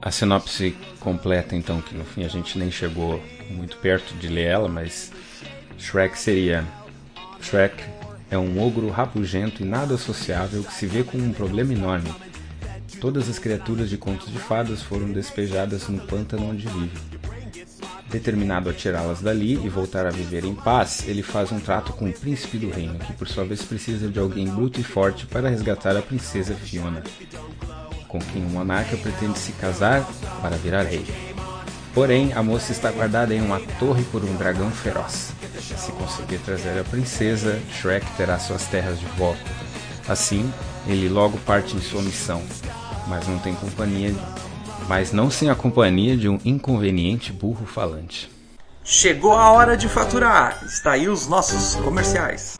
A 0.00 0.10
sinopse 0.12 0.76
completa, 1.00 1.56
então, 1.56 1.80
que 1.80 1.94
no 1.96 2.04
fim 2.04 2.24
a 2.24 2.28
gente 2.28 2.56
nem 2.56 2.70
chegou 2.70 3.20
muito 3.50 3.76
perto 3.78 4.14
de 4.14 4.28
ler 4.28 4.46
ela, 4.46 4.68
mas 4.68 5.10
Shrek 5.76 6.16
seria. 6.16 6.64
Shrek 7.40 7.82
é 8.30 8.38
um 8.38 8.62
ogro 8.62 8.88
rabugento 8.90 9.62
e 9.62 9.66
nada 9.66 9.96
sociável 9.96 10.62
que 10.62 10.72
se 10.72 10.86
vê 10.86 11.02
com 11.02 11.18
um 11.18 11.32
problema 11.32 11.72
enorme. 11.72 12.14
Todas 13.00 13.28
as 13.28 13.38
criaturas 13.38 13.90
de 13.90 13.96
contos 13.96 14.30
de 14.30 14.38
fadas 14.38 14.82
foram 14.82 15.10
despejadas 15.10 15.88
no 15.88 16.00
pântano 16.00 16.50
onde 16.50 16.66
vive. 16.68 16.98
Determinado 18.10 18.70
a 18.70 18.72
tirá-las 18.72 19.20
dali 19.20 19.54
e 19.54 19.68
voltar 19.68 20.06
a 20.06 20.10
viver 20.10 20.44
em 20.44 20.54
paz, 20.54 21.06
ele 21.06 21.22
faz 21.22 21.52
um 21.52 21.60
trato 21.60 21.92
com 21.92 22.08
o 22.08 22.12
príncipe 22.12 22.56
do 22.56 22.70
reino, 22.70 22.98
que 22.98 23.12
por 23.12 23.28
sua 23.28 23.44
vez 23.44 23.62
precisa 23.62 24.08
de 24.08 24.18
alguém 24.18 24.48
bruto 24.48 24.80
e 24.80 24.84
forte 24.84 25.26
para 25.26 25.50
resgatar 25.50 25.96
a 25.96 26.02
princesa 26.02 26.54
Fiona, 26.54 27.02
com 28.08 28.18
quem 28.18 28.44
o 28.44 28.48
monarca 28.48 28.96
pretende 28.96 29.38
se 29.38 29.52
casar 29.52 30.04
para 30.42 30.56
virar 30.56 30.82
rei. 30.82 31.06
Porém, 31.94 32.32
a 32.32 32.42
moça 32.42 32.72
está 32.72 32.90
guardada 32.90 33.34
em 33.34 33.40
uma 33.40 33.60
torre 33.78 34.02
por 34.04 34.24
um 34.24 34.34
dragão 34.36 34.70
feroz. 34.70 35.32
Se 35.76 35.92
conseguir 35.92 36.38
trazer 36.38 36.78
a 36.78 36.84
princesa, 36.84 37.60
Shrek 37.70 38.06
terá 38.16 38.38
suas 38.38 38.64
terras 38.66 38.98
de 38.98 39.06
volta. 39.06 39.40
Assim, 40.08 40.52
ele 40.86 41.08
logo 41.08 41.38
parte 41.38 41.76
em 41.76 41.80
sua 41.80 42.02
missão, 42.02 42.42
mas 43.06 43.26
não 43.26 43.38
tem 43.38 43.54
companhia, 43.54 44.14
mas 44.88 45.12
não 45.12 45.30
sem 45.30 45.50
a 45.50 45.54
companhia 45.54 46.16
de 46.16 46.28
um 46.28 46.40
inconveniente 46.44 47.32
burro 47.32 47.66
falante. 47.66 48.30
Chegou 48.84 49.34
a 49.34 49.50
hora 49.52 49.76
de 49.76 49.86
faturar. 49.86 50.64
Está 50.64 50.92
aí 50.92 51.08
os 51.08 51.26
nossos 51.26 51.74
comerciais. 51.74 52.58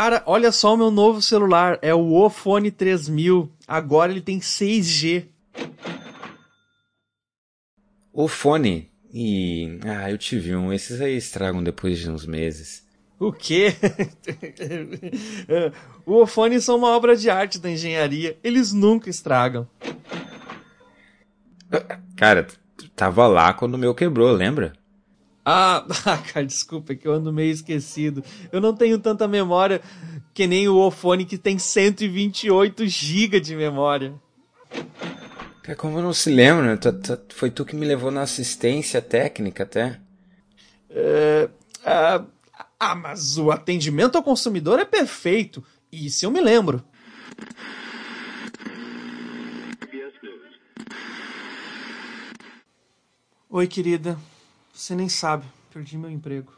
Cara, 0.00 0.22
olha 0.26 0.52
só 0.52 0.74
o 0.74 0.76
meu 0.76 0.92
novo 0.92 1.20
celular, 1.20 1.76
é 1.82 1.92
o 1.92 2.12
Ofone 2.12 2.70
3000. 2.70 3.50
Agora 3.66 4.12
ele 4.12 4.20
tem 4.20 4.38
6G. 4.38 5.26
O 8.12 8.28
fone 8.28 8.88
e 9.12 9.80
ah, 9.84 10.08
eu 10.08 10.16
tive 10.16 10.54
um, 10.54 10.72
esses 10.72 11.00
aí 11.00 11.16
estragam 11.16 11.64
depois 11.64 11.98
de 11.98 12.08
uns 12.08 12.24
meses. 12.24 12.86
O 13.18 13.32
quê? 13.32 13.74
o 16.06 16.14
Ofone 16.22 16.60
são 16.60 16.76
uma 16.76 16.96
obra 16.96 17.16
de 17.16 17.28
arte 17.28 17.58
da 17.58 17.68
engenharia, 17.68 18.38
eles 18.44 18.72
nunca 18.72 19.10
estragam. 19.10 19.66
Cara, 22.14 22.46
tava 22.94 23.26
lá 23.26 23.52
quando 23.52 23.74
o 23.74 23.78
meu 23.78 23.92
quebrou, 23.96 24.30
lembra? 24.30 24.74
Ah, 26.04 26.18
cara, 26.32 26.44
desculpa, 26.44 26.92
é 26.92 26.96
que 26.96 27.08
eu 27.08 27.12
ando 27.12 27.32
meio 27.32 27.50
esquecido. 27.50 28.22
Eu 28.52 28.60
não 28.60 28.74
tenho 28.74 28.98
tanta 28.98 29.26
memória 29.26 29.80
que 30.34 30.46
nem 30.46 30.68
o 30.68 30.76
Ofone 30.76 31.24
que 31.24 31.38
tem 31.38 31.58
128 31.58 32.86
GB 32.86 33.40
de 33.40 33.56
memória. 33.56 34.14
É 35.66 35.74
como 35.74 36.02
não 36.02 36.12
se 36.12 36.30
lembra, 36.30 36.78
foi 37.30 37.50
tu 37.50 37.64
que 37.64 37.76
me 37.76 37.86
levou 37.86 38.10
na 38.10 38.22
assistência 38.22 39.00
técnica 39.00 39.62
até. 39.62 39.98
É, 40.90 41.48
ah, 41.84 42.24
ah, 42.78 42.94
mas 42.94 43.38
o 43.38 43.50
atendimento 43.50 44.16
ao 44.16 44.22
consumidor 44.22 44.78
é 44.78 44.84
perfeito. 44.84 45.64
Isso 45.90 46.26
eu 46.26 46.30
me 46.30 46.40
lembro. 46.40 46.84
Oi, 53.50 53.66
querida. 53.66 54.18
Você 54.78 54.94
nem 54.94 55.08
sabe, 55.08 55.44
perdi 55.72 55.98
meu 55.98 56.08
emprego. 56.08 56.52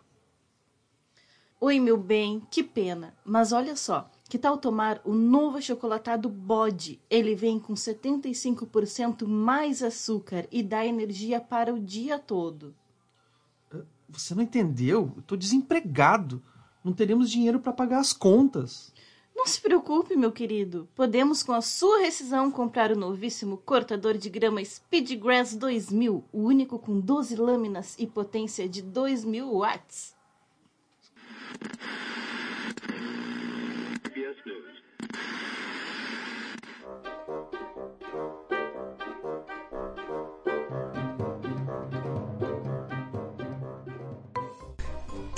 Oi, 1.59 1.81
meu 1.81 1.97
bem, 1.97 2.47
que 2.51 2.63
pena. 2.63 3.15
Mas 3.25 3.51
olha 3.51 3.75
só, 3.75 4.11
que 4.29 4.39
tal 4.39 4.59
tomar 4.59 5.01
o 5.07 5.15
novo 5.15 5.57
achocolatado 5.57 6.29
Bode? 6.29 7.01
Ele 7.09 7.35
vem 7.35 7.59
com 7.59 7.73
75% 7.73 9.27
mais 9.27 9.83
açúcar 9.83 10.47
e 10.53 10.63
dá 10.63 10.85
energia 10.85 11.41
para 11.41 11.73
o 11.73 11.81
dia 11.81 12.19
todo. 12.19 12.75
Você 14.11 14.35
não 14.35 14.43
entendeu? 14.43 15.15
Eu 15.17 15.23
tô 15.23 15.35
desempregado. 15.35 16.43
Não 16.85 16.93
teremos 16.93 17.31
dinheiro 17.31 17.59
para 17.59 17.73
pagar 17.73 18.01
as 18.01 18.13
contas. 18.13 18.90
Não 19.41 19.47
se 19.47 19.59
preocupe, 19.59 20.15
meu 20.17 20.31
querido. 20.31 20.87
Podemos, 20.95 21.43
com 21.43 21.53
a 21.53 21.63
sua 21.63 22.01
rescisão, 22.01 22.51
comprar 22.51 22.93
o 22.93 22.95
novíssimo 22.95 23.57
cortador 23.57 24.19
de 24.19 24.29
grama 24.29 24.63
Speedgrass 24.63 25.57
2000, 25.57 26.23
o 26.31 26.43
único 26.43 26.79
com 26.79 27.01
12 27.01 27.37
lâminas 27.37 27.97
e 27.99 28.07
potência 28.07 28.69
de 28.69 28.83
2000 28.83 29.51
watts. 29.51 30.15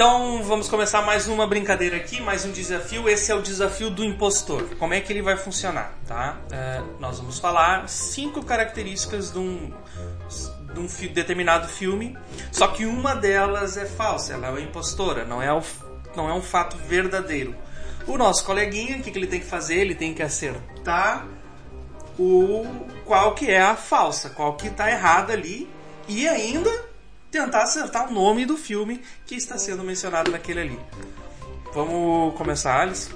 Então 0.04 0.42
vamos 0.42 0.68
começar 0.68 1.00
mais 1.02 1.28
uma 1.28 1.46
brincadeira 1.46 1.96
aqui, 1.96 2.20
mais 2.20 2.44
um 2.44 2.50
desafio. 2.50 3.08
Esse 3.08 3.30
é 3.30 3.36
o 3.36 3.40
desafio 3.40 3.88
do 3.88 4.04
impostor. 4.04 4.74
Como 4.76 4.92
é 4.92 5.00
que 5.00 5.12
ele 5.12 5.22
vai 5.22 5.36
funcionar, 5.36 5.96
tá? 6.08 6.40
É, 6.50 6.82
nós 6.98 7.20
vamos 7.20 7.38
falar 7.38 7.88
cinco 7.88 8.44
características 8.44 9.30
de 9.30 9.38
um, 9.38 9.72
de 10.74 10.80
um 10.80 10.88
fi 10.88 11.06
determinado 11.06 11.68
filme, 11.68 12.18
só 12.50 12.66
que 12.66 12.84
uma 12.84 13.14
delas 13.14 13.76
é 13.76 13.86
falsa, 13.86 14.32
ela 14.32 14.58
é 14.58 14.62
impostora, 14.62 15.24
não 15.24 15.40
é, 15.40 15.52
o, 15.52 15.62
não 16.16 16.28
é 16.28 16.34
um 16.34 16.42
fato 16.42 16.76
verdadeiro. 16.78 17.54
O 18.04 18.18
nosso 18.18 18.44
coleguinha, 18.44 18.98
o 18.98 19.02
que, 19.02 19.10
que 19.12 19.16
ele 19.16 19.28
tem 19.28 19.38
que 19.38 19.46
fazer? 19.46 19.76
Ele 19.76 19.94
tem 19.94 20.12
que 20.12 20.22
acertar 20.24 21.28
o 22.18 22.66
qual 23.04 23.36
que 23.36 23.48
é 23.48 23.62
a 23.62 23.76
falsa, 23.76 24.30
qual 24.30 24.56
que 24.56 24.66
está 24.66 24.90
errada 24.90 25.32
ali 25.32 25.70
e 26.08 26.26
ainda 26.26 26.91
tentar 27.32 27.62
acertar 27.62 28.08
o 28.08 28.12
nome 28.12 28.44
do 28.44 28.58
filme 28.58 29.00
que 29.26 29.34
está 29.34 29.56
sendo 29.56 29.82
mencionado 29.82 30.30
naquele 30.30 30.60
ali. 30.60 30.78
Vamos 31.74 32.34
começar, 32.36 32.82
Alice? 32.82 33.10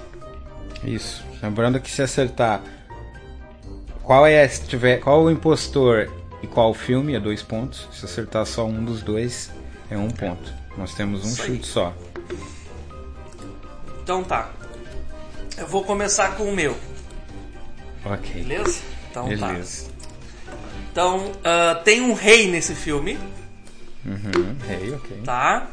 Isso. 0.83 1.23
Lembrando 1.41 1.79
que 1.79 1.89
se 1.89 2.01
acertar 2.01 2.61
qual 4.01 4.25
é 4.25 4.45
se 4.47 4.65
tiver 4.65 4.97
qual 4.97 5.23
o 5.23 5.29
impostor 5.29 6.11
e 6.41 6.47
qual 6.47 6.71
o 6.71 6.73
filme 6.73 7.13
é 7.13 7.19
dois 7.19 7.43
pontos. 7.43 7.87
Se 7.93 8.05
acertar 8.05 8.45
só 8.47 8.65
um 8.65 8.83
dos 8.83 9.03
dois 9.03 9.51
é 9.89 9.97
um 9.97 10.09
ponto. 10.09 10.51
Nós 10.75 10.93
temos 10.95 11.23
um 11.23 11.27
Isso 11.27 11.43
chute 11.43 11.51
aí. 11.51 11.63
só. 11.63 11.93
Então 14.01 14.23
tá. 14.23 14.49
Eu 15.57 15.67
vou 15.67 15.83
começar 15.83 16.35
com 16.35 16.45
o 16.45 16.55
meu. 16.55 16.75
Ok. 18.03 18.33
Beleza? 18.33 18.79
Então 19.11 19.23
tá. 19.37 19.47
Beleza. 19.47 19.85
tá. 19.85 19.97
Então, 20.91 21.27
uh, 21.27 21.83
tem 21.83 22.01
um 22.01 22.13
rei 22.13 22.49
nesse 22.49 22.73
filme. 22.73 23.19
Uhum, 24.07 24.55
rei, 24.65 24.93
ok. 24.93 25.21
Tá. 25.25 25.67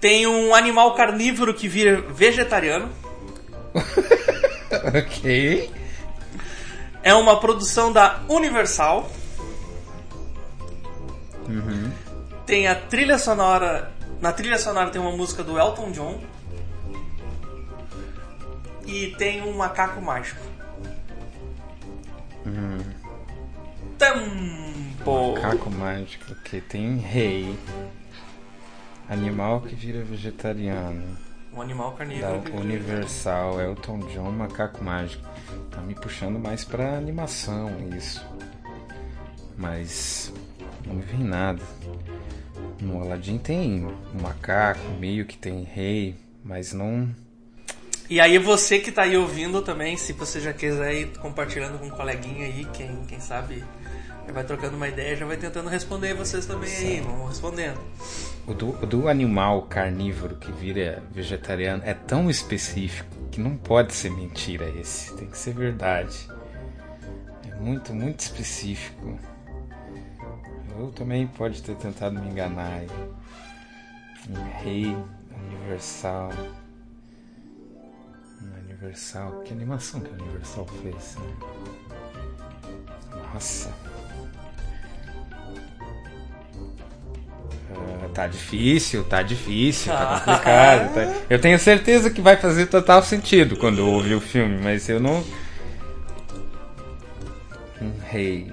Tem 0.00 0.26
um 0.26 0.54
animal 0.54 0.94
carnívoro 0.94 1.54
que 1.54 1.68
vira 1.68 2.00
vegetariano. 2.00 2.90
ok. 4.94 5.70
É 7.02 7.14
uma 7.14 7.38
produção 7.38 7.92
da 7.92 8.20
Universal. 8.28 9.10
Uhum. 11.48 11.92
Tem 12.44 12.66
a 12.66 12.74
trilha 12.74 13.18
sonora. 13.18 13.92
Na 14.20 14.32
trilha 14.32 14.58
sonora 14.58 14.90
tem 14.90 15.00
uma 15.00 15.16
música 15.16 15.44
do 15.44 15.58
Elton 15.58 15.92
John. 15.92 16.20
E 18.84 19.14
tem 19.16 19.42
um 19.42 19.56
macaco 19.56 20.00
mágico. 20.00 20.40
Uhum. 22.44 22.80
Tempo! 25.08 25.32
Macaco 25.32 25.70
mágico, 25.70 26.34
que 26.44 26.60
tem 26.60 26.98
rei. 26.98 27.58
Animal 29.08 29.62
que 29.62 29.74
vira 29.74 30.04
vegetariano. 30.04 31.16
Um 31.52 31.62
animal 31.62 31.92
carnívoro. 31.92 32.40
Da 32.40 32.60
Universal, 32.60 33.60
Elton 33.60 34.00
John, 34.12 34.30
macaco 34.32 34.84
mágico. 34.84 35.26
Tá 35.70 35.80
me 35.80 35.94
puxando 35.94 36.38
mais 36.38 36.62
pra 36.62 36.98
animação 36.98 37.70
isso. 37.96 38.24
Mas 39.56 40.32
não 40.86 40.94
me 40.96 41.02
vem 41.02 41.20
nada. 41.20 41.62
No 42.80 43.02
Aladdin 43.02 43.38
tem 43.38 43.86
um 43.86 44.22
macaco, 44.22 44.86
meio 45.00 45.24
que 45.24 45.38
tem 45.38 45.64
rei, 45.64 46.16
mas 46.44 46.72
não. 46.72 47.08
E 48.10 48.20
aí 48.20 48.38
você 48.38 48.78
que 48.78 48.92
tá 48.92 49.02
aí 49.02 49.16
ouvindo 49.16 49.62
também, 49.62 49.96
se 49.96 50.12
você 50.12 50.40
já 50.40 50.52
quiser 50.52 50.94
ir 50.94 51.18
compartilhando 51.18 51.78
com 51.78 51.86
um 51.86 51.90
coleguinha 51.90 52.46
aí, 52.46 52.66
quem, 52.72 53.04
quem 53.06 53.20
sabe 53.20 53.64
vai 54.32 54.44
trocando 54.44 54.76
uma 54.76 54.88
ideia, 54.88 55.16
já 55.16 55.26
vai 55.26 55.36
tentando 55.36 55.68
responder 55.68 56.14
vocês 56.14 56.46
também 56.46 56.70
aí, 56.74 57.00
vamos 57.00 57.28
respondendo. 57.28 57.80
O 58.46 58.54
do, 58.54 58.70
o 58.82 58.86
do 58.86 59.08
animal 59.08 59.62
carnívoro 59.62 60.36
que 60.36 60.50
vira 60.52 61.02
vegetariano 61.10 61.82
é 61.84 61.94
tão 61.94 62.30
específico 62.30 63.14
que 63.30 63.40
não 63.40 63.56
pode 63.56 63.92
ser 63.92 64.10
mentira 64.10 64.68
esse, 64.68 65.14
tem 65.16 65.28
que 65.28 65.36
ser 65.36 65.54
verdade. 65.54 66.28
É 67.50 67.54
muito, 67.56 67.92
muito 67.92 68.20
específico. 68.20 69.18
Eu 70.78 70.92
também 70.92 71.26
pode 71.26 71.62
ter 71.62 71.74
tentado 71.76 72.20
me 72.20 72.28
enganar. 72.28 72.82
Um 74.30 74.62
rei 74.62 74.96
universal. 75.36 76.30
Universal. 78.40 79.42
Que 79.42 79.52
animação 79.52 80.00
que 80.00 80.08
a 80.08 80.12
Universal 80.12 80.66
fez? 80.66 81.16
Né? 81.16 81.36
Nossa. 83.34 83.87
Tá 88.18 88.26
difícil, 88.26 89.04
tá 89.04 89.22
difícil, 89.22 89.92
tá 89.92 90.20
complicado. 90.20 90.92
Tá... 90.92 91.14
Eu 91.30 91.40
tenho 91.40 91.56
certeza 91.56 92.10
que 92.10 92.20
vai 92.20 92.36
fazer 92.36 92.66
total 92.66 93.00
sentido 93.00 93.56
quando 93.56 93.78
eu 93.78 93.86
ouvir 93.86 94.14
o 94.14 94.20
filme, 94.20 94.58
mas 94.60 94.88
eu 94.88 94.98
não. 94.98 95.24
Um 97.80 97.92
rei. 98.10 98.52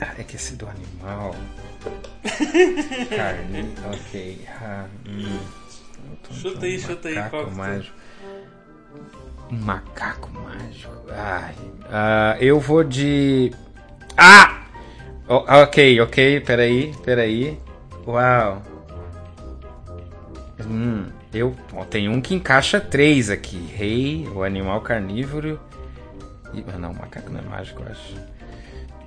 Ah, 0.00 0.14
é 0.16 0.22
que 0.22 0.36
esse 0.36 0.54
do 0.54 0.68
animal. 0.68 1.34
Carne, 3.16 3.74
ok. 3.92 4.46
Ah, 4.62 4.84
hum. 5.08 5.40
Chuta 6.30 6.66
aí, 6.66 6.78
chuta 6.78 7.08
aí. 7.08 7.16
Macaco 7.16 7.50
mágico. 7.50 7.96
Um 9.50 9.56
macaco 9.56 10.30
mágico. 10.30 10.94
Ai. 11.10 11.54
Uh, 11.56 12.40
eu 12.40 12.60
vou 12.60 12.84
de. 12.84 13.52
Ah! 14.16 14.59
Oh, 15.32 15.44
ok, 15.62 16.00
ok, 16.00 16.40
peraí, 16.40 16.92
peraí. 17.04 17.56
Uau. 18.04 18.60
Hum, 20.66 21.06
Eu 21.32 21.54
tem 21.88 22.08
um 22.08 22.20
que 22.20 22.34
encaixa 22.34 22.80
três 22.80 23.30
aqui: 23.30 23.56
rei, 23.56 24.26
o 24.34 24.42
animal 24.42 24.80
carnívoro. 24.80 25.60
E, 26.52 26.64
ah, 26.74 26.76
não, 26.76 26.90
o 26.90 26.98
macaco 26.98 27.30
não 27.30 27.38
é 27.38 27.44
mágico, 27.44 27.80
eu 27.80 27.92
acho. 27.92 28.14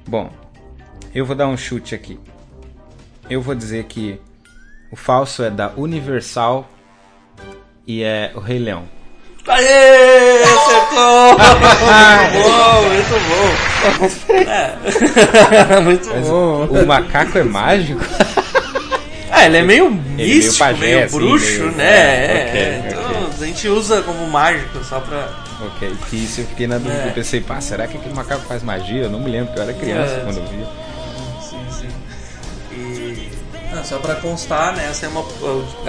Bom, 0.07 0.31
eu 1.13 1.25
vou 1.25 1.35
dar 1.35 1.47
um 1.47 1.57
chute 1.57 1.93
aqui. 1.93 2.17
Eu 3.29 3.41
vou 3.41 3.53
dizer 3.53 3.83
que 3.83 4.17
o 4.89 4.95
falso 4.95 5.43
é 5.43 5.49
da 5.49 5.73
Universal 5.75 6.69
e 7.85 8.01
é 8.01 8.31
o 8.33 8.39
Rei 8.39 8.59
Leão. 8.59 8.87
Aê! 9.47 10.43
Acertou! 10.43 11.37
muito 12.31 12.49
bom, 12.49 12.81
muito 12.89 13.15
bom. 14.29 14.33
É. 14.49 15.79
muito 15.81 16.09
Mas 16.09 16.27
bom. 16.27 16.33
o, 16.69 16.81
o 16.83 16.87
macaco 16.87 17.37
é 17.37 17.43
mágico? 17.43 17.99
Ah, 19.29 19.45
ele 19.45 19.57
é 19.57 19.63
meio 19.63 19.91
meio 19.91 20.35
místico, 20.35 20.63
meio, 20.63 20.75
pajé, 20.79 21.03
assim, 21.03 21.17
bruxo, 21.17 21.45
meio- 21.59 21.71
né? 21.73 21.85
é, 21.85 22.25
É, 22.25 22.47
ok, 22.47 22.61
é. 22.61 22.87
Então, 22.87 23.23
ok. 23.23 23.27
a 23.41 23.45
gente 23.45 23.67
usa 23.67 24.01
como 24.03 24.27
mágico 24.27 24.83
só 24.85 24.99
pra. 25.01 25.27
ok, 25.65 25.93
que 26.09 26.15
isso 26.23 26.41
eu 26.41 26.45
fiquei 26.47 26.67
na 26.67 26.77
dúvida. 26.77 27.03
É. 27.03 27.07
Eu 27.09 27.11
pensei, 27.13 27.41
pá, 27.41 27.59
será 27.59 27.85
que 27.87 27.97
aquele 27.97 28.13
macaco 28.13 28.43
faz 28.47 28.63
magia? 28.63 29.03
Eu 29.03 29.09
não 29.09 29.19
me 29.19 29.29
lembro, 29.29 29.53
eu 29.57 29.63
era 29.63 29.73
criança 29.73 30.13
É. 30.13 30.19
quando 30.23 30.37
eu 30.37 30.45
vi. 30.45 30.65
Sim, 31.49 31.65
sim. 31.69 31.89
E. 32.71 33.29
Ah, 33.77 33.83
só 33.83 33.97
pra 33.97 34.15
constar, 34.15 34.73
né? 34.75 34.87
Essa 34.89 35.07
é 35.07 35.09
uma. 35.09 35.25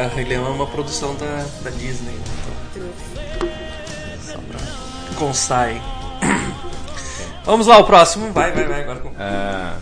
A 0.03 0.07
Rei 0.15 0.25
Leão 0.25 0.47
é 0.47 0.51
uma 0.51 0.67
produção 0.67 1.15
da, 1.17 1.45
da 1.63 1.71
Disney. 1.71 2.15
Então, 2.15 2.54
aí. 5.51 5.81
Vamos 7.45 7.67
lá, 7.67 7.79
o 7.79 7.85
próximo. 7.85 8.33
Vai, 8.33 8.53
vai, 8.53 8.65
vai. 8.65 8.83
Agora. 8.83 9.03
Ah, 9.19 9.77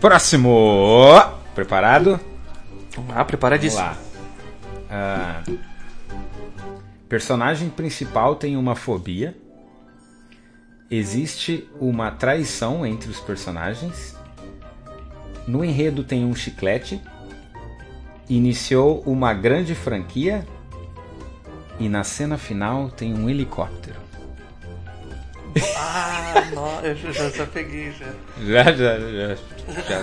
próximo! 0.00 1.14
Preparado? 1.54 2.20
Vamos 2.94 3.08
lá, 3.10 3.14
Vamos 3.14 3.26
preparadíssimo. 3.26 3.82
lá. 3.82 3.96
Ah, 4.90 5.42
personagem 7.08 7.68
principal 7.70 8.34
tem 8.36 8.56
uma 8.56 8.74
fobia. 8.74 9.36
Existe 10.90 11.68
uma 11.80 12.10
traição 12.10 12.84
entre 12.84 13.10
os 13.10 13.20
personagens. 13.20 14.16
No 15.46 15.64
enredo 15.64 16.04
tem 16.04 16.24
um 16.24 16.34
chiclete. 16.34 17.00
Iniciou 18.28 19.02
uma 19.06 19.32
grande 19.32 19.74
franquia. 19.74 20.46
E 21.78 21.88
na 21.88 22.04
cena 22.04 22.38
final 22.38 22.90
tem 22.90 23.14
um 23.14 23.28
helicóptero. 23.28 24.00
Ah, 25.76 26.44
não, 26.54 26.80
eu 26.80 26.94
já, 26.94 27.28
já, 27.30 27.46
peguei 27.46 27.92
já. 27.92 28.06
Já, 28.40 28.64
já, 28.72 28.98
já, 29.00 29.36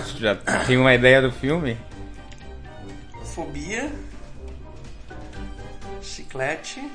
já 0.34 0.64
tem 0.66 0.76
uma 0.76 0.94
ideia 0.94 1.22
do 1.22 1.32
filme? 1.32 1.76
Fobia. 3.24 3.90
Chiclete. 6.02 6.88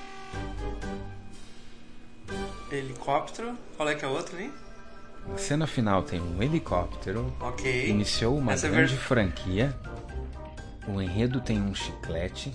Helicóptero. 2.71 3.57
Qual 3.77 3.87
é 3.89 3.95
que 3.95 4.03
é 4.05 4.07
a 4.07 4.11
outra 4.11 4.35
ali? 4.37 4.51
Na 5.27 5.37
cena 5.37 5.65
final 5.65 6.03
tem 6.03 6.21
um 6.21 6.41
helicóptero. 6.41 7.33
Ok. 7.39 7.87
Iniciou 7.89 8.37
uma 8.37 8.53
Essa 8.53 8.67
é 8.67 8.69
grande 8.69 8.93
ver- 8.93 9.01
franquia. 9.01 9.75
O 10.87 11.01
enredo 11.01 11.41
tem 11.41 11.59
um 11.59 11.73
chiclete. 11.73 12.53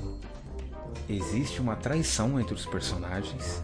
Existe 1.11 1.61
uma 1.61 1.75
traição 1.75 2.39
entre 2.41 2.55
os 2.55 2.65
personagens. 2.67 3.63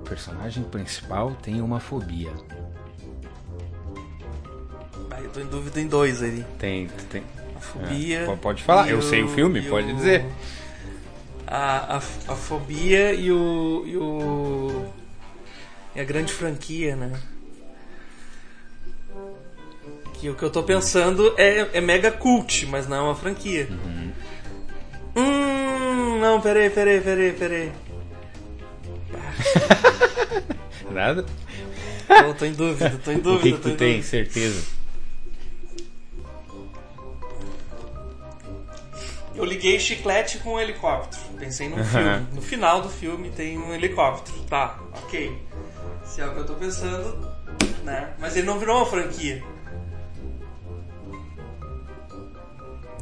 O 0.00 0.02
personagem 0.08 0.62
principal 0.64 1.32
tem 1.42 1.60
uma 1.60 1.80
fobia. 1.80 2.30
Ah, 5.10 5.20
eu 5.20 5.30
tô 5.30 5.40
em 5.40 5.46
dúvida 5.46 5.80
em 5.80 5.86
dois 5.88 6.22
ali. 6.22 6.44
Tem, 6.58 6.86
tem. 7.10 7.22
A 7.56 7.60
fobia. 7.60 8.18
É, 8.20 8.26
po- 8.26 8.36
pode 8.36 8.62
falar, 8.62 8.88
eu 8.88 9.02
sei 9.02 9.22
o 9.24 9.28
filme, 9.28 9.60
pode 9.62 9.92
dizer. 9.92 10.24
A, 11.46 11.94
a, 11.94 11.96
a 11.96 12.00
fobia 12.36 13.12
e 13.12 13.32
o. 13.32 13.82
E 13.86 13.96
o. 13.96 14.86
E 15.96 16.00
a 16.00 16.04
grande 16.04 16.32
franquia, 16.32 16.94
né? 16.94 17.12
Que 20.14 20.28
o 20.28 20.34
que 20.34 20.42
eu 20.44 20.50
tô 20.50 20.62
pensando 20.62 21.34
é, 21.36 21.70
é 21.78 21.80
mega 21.80 22.12
cult, 22.12 22.66
mas 22.66 22.86
não 22.86 22.96
é 22.96 23.00
uma 23.00 23.14
franquia. 23.16 23.68
Uhum. 23.70 24.12
Hum, 25.16 25.49
não, 26.20 26.40
peraí, 26.40 26.70
peraí, 26.70 27.00
peraí, 27.00 27.32
peraí. 27.32 27.72
Nada? 30.90 31.24
Tô, 32.06 32.34
tô 32.34 32.44
em 32.44 32.52
dúvida, 32.52 33.00
tô 33.04 33.10
em 33.12 33.16
O 33.16 33.20
dúvida. 33.22 33.42
que, 33.42 33.62
que 33.62 33.68
em 33.68 33.72
tu 33.72 33.76
tem, 33.78 33.88
dúvida. 33.96 34.02
certeza? 34.08 34.62
Eu 39.34 39.44
liguei 39.44 39.78
chiclete 39.80 40.38
com 40.38 40.54
um 40.54 40.60
helicóptero. 40.60 41.22
Pensei 41.38 41.68
num 41.68 41.82
filme. 41.82 42.26
No 42.32 42.42
final 42.42 42.82
do 42.82 42.90
filme 42.90 43.30
tem 43.30 43.56
um 43.58 43.72
helicóptero. 43.72 44.36
Tá, 44.44 44.78
ok. 45.04 45.32
Se 46.04 46.20
é 46.20 46.26
o 46.26 46.34
que 46.34 46.40
eu 46.40 46.46
tô 46.46 46.54
pensando, 46.54 47.26
né? 47.84 48.12
Mas 48.18 48.36
ele 48.36 48.46
não 48.46 48.58
virou 48.58 48.76
uma 48.78 48.86
franquia. 48.86 49.42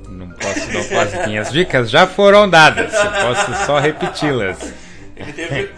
Não 0.08 0.30
posso, 0.30 0.72
não 0.72 0.84
posso. 0.84 1.28
Minhas 1.28 1.52
dicas 1.52 1.90
já 1.90 2.06
foram 2.06 2.48
dadas. 2.48 2.92
Eu 2.92 3.10
posso 3.10 3.66
só 3.66 3.78
repeti-las. 3.78 4.72
Ele 5.16 5.32
teve. 5.32 5.70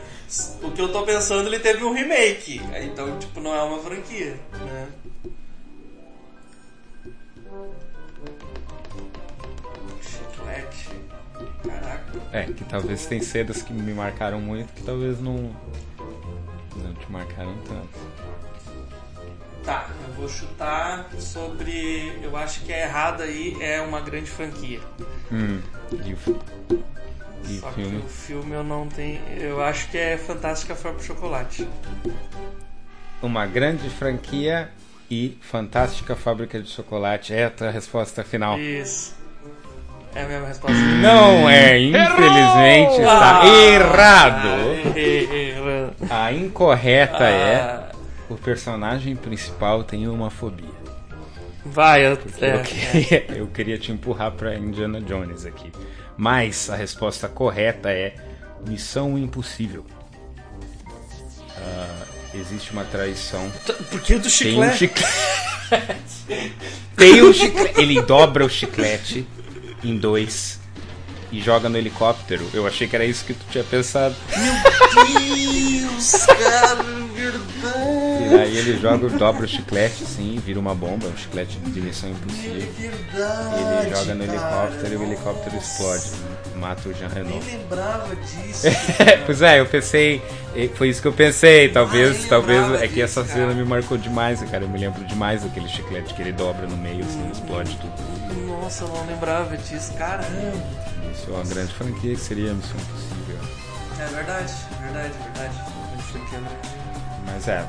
o 0.63 0.71
que 0.71 0.81
eu 0.81 0.89
tô 0.93 1.03
pensando, 1.03 1.49
ele 1.49 1.59
teve 1.59 1.85
um 1.85 1.93
remake. 1.93 2.61
Então, 2.83 3.19
tipo, 3.19 3.41
não 3.41 3.55
é 3.55 3.63
uma 3.63 3.79
franquia, 3.81 4.37
né? 4.61 4.89
Chiclete. 10.01 10.89
Caraca. 11.67 12.13
É, 12.33 12.45
que 12.45 12.65
talvez 12.65 13.07
tem 13.07 13.21
cenas 13.21 13.63
que 13.63 13.73
me 13.73 13.93
marcaram 13.93 14.41
muito 14.41 14.73
que 14.73 14.83
talvez 14.83 15.21
não. 15.21 15.55
Não 16.77 16.95
te 16.95 17.11
marcaram 17.11 17.57
tanto. 17.67 17.99
Tá, 19.65 19.89
eu 20.09 20.15
vou 20.15 20.29
chutar 20.29 21.07
sobre. 21.19 22.19
Eu 22.23 22.37
acho 22.37 22.61
que 22.61 22.73
é 22.73 22.83
errado 22.85 23.23
aí, 23.23 23.57
é 23.61 23.81
uma 23.81 24.01
grande 24.01 24.31
franquia. 24.31 24.81
Hum. 25.31 25.61
E 26.05 26.13
o, 26.13 26.17
fi- 26.17 26.37
e 27.49 27.57
o 27.59 27.61
Só 27.61 27.71
filme? 27.73 28.01
que 28.01 28.07
o 28.07 28.09
filme 28.09 28.53
eu 28.53 28.65
não 28.65 28.87
tenho. 28.89 29.21
Eu 29.39 29.63
acho 29.63 29.89
que 29.91 29.99
é 29.99 30.17
Fantástica 30.17 30.75
Fábrica 30.75 31.03
de 31.03 31.07
Chocolate. 31.09 31.69
Uma 33.23 33.45
grande 33.47 33.89
franquia 33.91 34.71
e 35.11 35.37
fantástica 35.43 36.17
fábrica 36.17 36.59
de 36.61 36.71
chocolate. 36.71 37.35
É 37.35 37.45
a 37.45 37.51
tua 37.51 37.71
resposta 37.71 38.25
final. 38.25 38.59
Isso. 38.59 39.15
É 40.15 40.23
a 40.23 40.27
mesma 40.27 40.49
resposta. 40.49 40.77
Não 41.03 41.49
é, 41.49 41.79
infelizmente 41.79 43.01
está 43.01 43.41
Ah, 43.43 43.47
errado. 43.47 44.49
errei, 44.87 45.51
errei. 45.51 45.91
A 46.11 46.33
incorreta 46.33 47.25
é 47.25 47.61
Ah, 47.61 47.80
o 48.31 48.37
personagem 48.37 49.17
principal 49.17 49.83
tem 49.85 50.09
uma 50.09 50.31
fobia. 50.31 50.71
Vai, 51.65 52.07
eu, 52.07 52.13
Eu, 52.13 52.49
é, 52.49 52.63
queria, 52.63 53.27
eu 53.37 53.47
queria 53.49 53.77
te 53.79 53.93
empurrar 53.93 54.33
para 54.33 54.55
Indiana 54.57 55.01
Jones 55.01 55.45
aqui. 55.45 55.71
Mas 56.17 56.71
a 56.71 56.77
resposta 56.77 57.29
correta 57.29 57.91
é 57.91 58.15
Missão 58.67 59.19
Impossível. 59.19 59.85
Ah, 61.57 62.05
existe 62.35 62.73
uma 62.73 62.85
traição. 62.85 63.51
é. 63.69 63.73
Por 63.73 64.01
que 64.01 64.15
do 64.15 64.23
Tem 64.23 64.59
um 64.59 64.73
chiclete? 64.73 64.79
chiclete. 64.79 66.55
Tem 66.97 67.23
um 67.23 67.33
chiclete. 67.33 67.81
Ele 67.81 68.01
dobra 68.03 68.45
o 68.45 68.49
chiclete 68.49 69.27
em 69.85 69.97
dois 69.97 70.60
e 71.33 71.41
joga 71.41 71.69
no 71.69 71.77
helicóptero. 71.79 72.49
Eu 72.53 72.67
achei 72.67 72.87
que 72.89 72.97
era 72.97 73.05
isso 73.05 73.25
que 73.25 73.35
tu 73.35 73.45
tinha 73.51 73.65
pensado. 73.65 74.15
Deus, 75.05 76.27
cara, 76.27 76.83
verdade. 77.15 78.31
E 78.31 78.35
aí 78.39 78.57
ele 78.57 78.79
joga, 78.81 79.09
dobra 79.11 79.45
o 79.45 79.49
chiclete 79.49 80.03
assim, 80.05 80.41
vira 80.45 80.59
uma 80.59 80.75
bomba, 80.75 81.07
um 81.09 81.17
chiclete 81.17 81.59
de 81.59 81.81
missão 81.81 82.11
impossível. 82.11 82.69
Verdade. 82.79 83.87
Ele 83.87 83.95
joga 83.97 84.15
no 84.15 84.25
cara. 84.27 84.33
helicóptero 84.39 84.93
e 84.93 84.97
o 84.97 85.03
helicóptero 85.03 85.57
explode. 85.57 86.11
Mata 86.57 86.89
o 86.89 86.93
Jean 86.93 87.09
Nem 87.09 87.25
Renault. 87.25 87.47
lembrava 87.47 88.17
disso. 88.17 88.67
pois 89.27 89.41
é, 89.43 89.61
eu 89.61 89.67
pensei, 89.67 90.23
foi 90.75 90.89
isso 90.91 91.01
que 91.01 91.09
eu 91.09 91.13
pensei, 91.13 91.69
talvez, 91.71 92.25
Ah, 92.27 92.29
talvez 92.29 92.83
é 92.83 92.89
que 92.89 93.01
essa 93.01 93.25
cena 93.25 93.47
cara. 93.47 93.55
me 93.55 93.65
marcou 93.65 93.97
demais, 93.97 94.41
cara. 94.51 94.65
Eu 94.65 94.69
me 94.69 94.79
lembro 94.79 95.03
demais 95.05 95.43
daquele 95.43 95.69
chiclete 95.69 96.13
que 96.13 96.21
ele 96.23 96.33
dobra 96.33 96.67
no 96.67 96.77
meio, 96.77 97.03
assim, 97.05 97.31
explode 97.33 97.77
tudo. 97.79 98.47
Nossa, 98.47 98.85
eu 98.85 98.89
não 98.89 99.07
lembrava 99.07 99.57
disso. 99.57 99.93
Caramba. 99.95 100.53
Isso 101.13 101.27
é 101.31 101.35
uma 101.35 101.45
grande 101.45 101.73
franquia 101.75 102.15
que 102.15 102.21
seria 102.21 102.51
a 102.51 102.55
Missão 102.55 102.77
Impossível. 102.81 103.39
É 103.99 104.07
verdade, 104.07 104.53
verdade, 104.83 105.13
verdade. 105.25 105.55
Né? 106.33 106.59
Mas 107.27 107.49
é, 107.49 107.65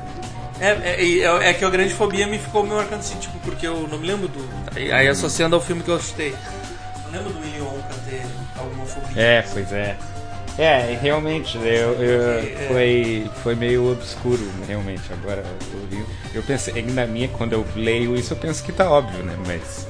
É, 0.60 0.68
é, 0.70 1.18
é, 1.20 1.48
é 1.50 1.54
que 1.54 1.64
a 1.64 1.70
grande 1.70 1.94
fobia 1.94 2.26
me 2.26 2.38
ficou 2.38 2.62
me 2.62 2.70
marcando 2.70 3.00
assim, 3.00 3.18
tipo, 3.18 3.38
porque 3.40 3.66
eu 3.66 3.86
não 3.88 3.98
me 3.98 4.06
lembro 4.06 4.28
do. 4.28 4.48
Aí, 4.74 4.90
aí 4.92 5.08
associando 5.08 5.54
ao 5.56 5.60
filme 5.62 5.82
que 5.82 5.90
eu 5.90 6.00
chutei. 6.00 6.34
Não 7.04 7.12
lembro 7.18 7.32
do 7.32 7.40
Willy 7.40 7.60
Wonka 7.60 7.94
ter 8.08 8.22
alguma 8.58 8.86
fobia. 8.86 9.22
é, 9.22 9.42
pois 9.42 9.72
é. 9.72 9.96
É, 10.58 10.98
realmente, 11.00 11.56
eu, 11.56 11.94
eu- 11.94 12.68
foi, 12.68 13.30
foi 13.42 13.54
meio 13.54 13.90
obscuro, 13.90 14.46
realmente, 14.68 15.02
agora 15.10 15.42
eu 15.72 15.86
vi. 15.88 16.04
Eu 16.34 16.42
pensei, 16.42 16.82
na 16.82 17.06
minha, 17.06 17.26
quando 17.28 17.54
eu 17.54 17.66
leio 17.74 18.14
isso, 18.14 18.34
eu 18.34 18.36
penso 18.36 18.62
que 18.62 18.70
tá 18.70 18.90
óbvio, 18.90 19.22
né? 19.24 19.34
Mas 19.46 19.86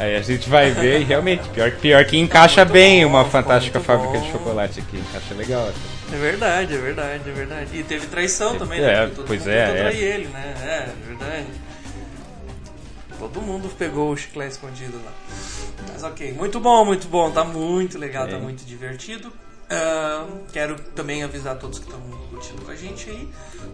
Aí 0.00 0.16
a 0.16 0.22
gente 0.22 0.48
vai 0.48 0.70
ver 0.70 1.02
e 1.02 1.04
realmente, 1.04 1.46
pior, 1.50 1.70
pior 1.72 2.04
que 2.06 2.16
encaixa 2.16 2.64
bem 2.64 3.04
bom, 3.04 3.10
uma 3.10 3.24
fantástica 3.26 3.78
fábrica 3.80 4.14
bom. 4.14 4.20
de 4.24 4.32
chocolate 4.32 4.80
aqui. 4.80 4.96
Encaixa 4.96 5.34
legal. 5.34 5.70
É 6.10 6.16
verdade, 6.16 6.74
é 6.74 6.78
verdade, 6.78 7.28
é 7.28 7.32
verdade. 7.32 7.76
E 7.78 7.82
teve 7.84 8.06
traição 8.06 8.56
também, 8.58 8.80
É, 8.80 8.82
né? 8.86 9.00
Porque 9.02 9.14
todo 9.16 9.26
pois 9.26 9.46
é, 9.46 9.66
tentou 9.66 9.76
é. 9.76 9.90
trair 9.90 10.02
ele, 10.02 10.28
né? 10.28 10.54
É, 10.62 10.66
é 10.90 11.06
verdade. 11.06 11.46
Todo 13.18 13.42
mundo 13.42 13.68
pegou 13.78 14.10
o 14.10 14.16
chiclete 14.16 14.52
escondido 14.52 14.96
lá. 15.04 15.12
Mas 15.92 16.02
ok, 16.02 16.32
muito 16.32 16.58
bom, 16.58 16.82
muito 16.84 17.06
bom. 17.06 17.30
Tá 17.30 17.44
muito 17.44 17.98
legal, 17.98 18.26
tá 18.26 18.36
É. 18.36 18.40
muito 18.40 18.64
divertido. 18.64 19.30
Ah, 19.68 20.26
quero 20.52 20.76
também 20.96 21.22
avisar 21.22 21.56
todos 21.56 21.78
que 21.78 21.84
estão 21.84 22.00
curtindo 22.30 22.62
com 22.62 22.70
a 22.70 22.74
gente 22.76 23.08
aí. 23.10 23.28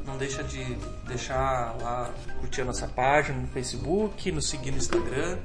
Não 0.04 0.16
deixa 0.18 0.42
de 0.42 0.62
deixar 1.06 1.74
lá, 1.80 2.10
curtir 2.40 2.62
a 2.62 2.64
nossa 2.64 2.88
página 2.88 3.38
no 3.38 3.46
Facebook, 3.46 4.30
nos 4.32 4.48
seguir 4.50 4.72
no 4.72 4.78
Instagram. 4.78 5.38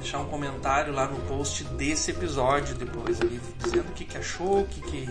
Deixar 0.00 0.18
um 0.18 0.26
comentário 0.26 0.92
lá 0.92 1.06
no 1.06 1.18
post 1.22 1.64
desse 1.64 2.10
episódio 2.10 2.74
depois 2.74 3.20
ali, 3.20 3.40
dizendo 3.58 3.88
o 3.88 3.92
que, 3.92 4.04
que 4.04 4.18
achou, 4.18 4.60
o 4.60 4.66
que, 4.66 4.80
que 4.82 5.10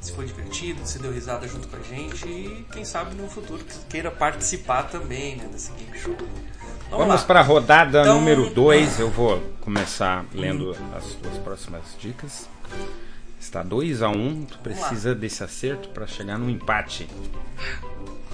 se 0.00 0.12
foi 0.12 0.26
divertido, 0.26 0.80
se 0.84 0.98
deu 0.98 1.12
risada 1.12 1.48
junto 1.48 1.66
com 1.68 1.76
a 1.76 1.80
gente 1.80 2.28
e 2.28 2.66
quem 2.72 2.84
sabe 2.84 3.14
no 3.14 3.28
futuro 3.28 3.64
que 3.64 3.78
queira 3.88 4.10
participar 4.10 4.82
também 4.84 5.36
né, 5.36 5.48
desse 5.50 5.70
game 5.72 5.96
show. 5.98 6.14
Vamos, 6.90 7.06
Vamos 7.06 7.22
para 7.24 7.40
a 7.40 7.42
rodada 7.42 8.02
Então- 8.02 8.16
número 8.16 8.50
2. 8.50 9.00
Eu 9.00 9.10
vou 9.10 9.40
começar 9.62 10.24
lendo 10.34 10.76
as 10.94 11.04
tuas 11.14 11.38
próximas 11.38 11.82
dicas. 11.98 12.46
Está 13.40 13.62
2 13.62 14.02
a 14.02 14.08
1 14.08 14.12
um, 14.12 14.44
tu 14.44 14.54
lá. 14.54 14.60
precisa 14.62 15.14
desse 15.14 15.42
acerto 15.42 15.88
para 15.90 16.06
chegar 16.06 16.38
no 16.38 16.50
empate. 16.50 17.08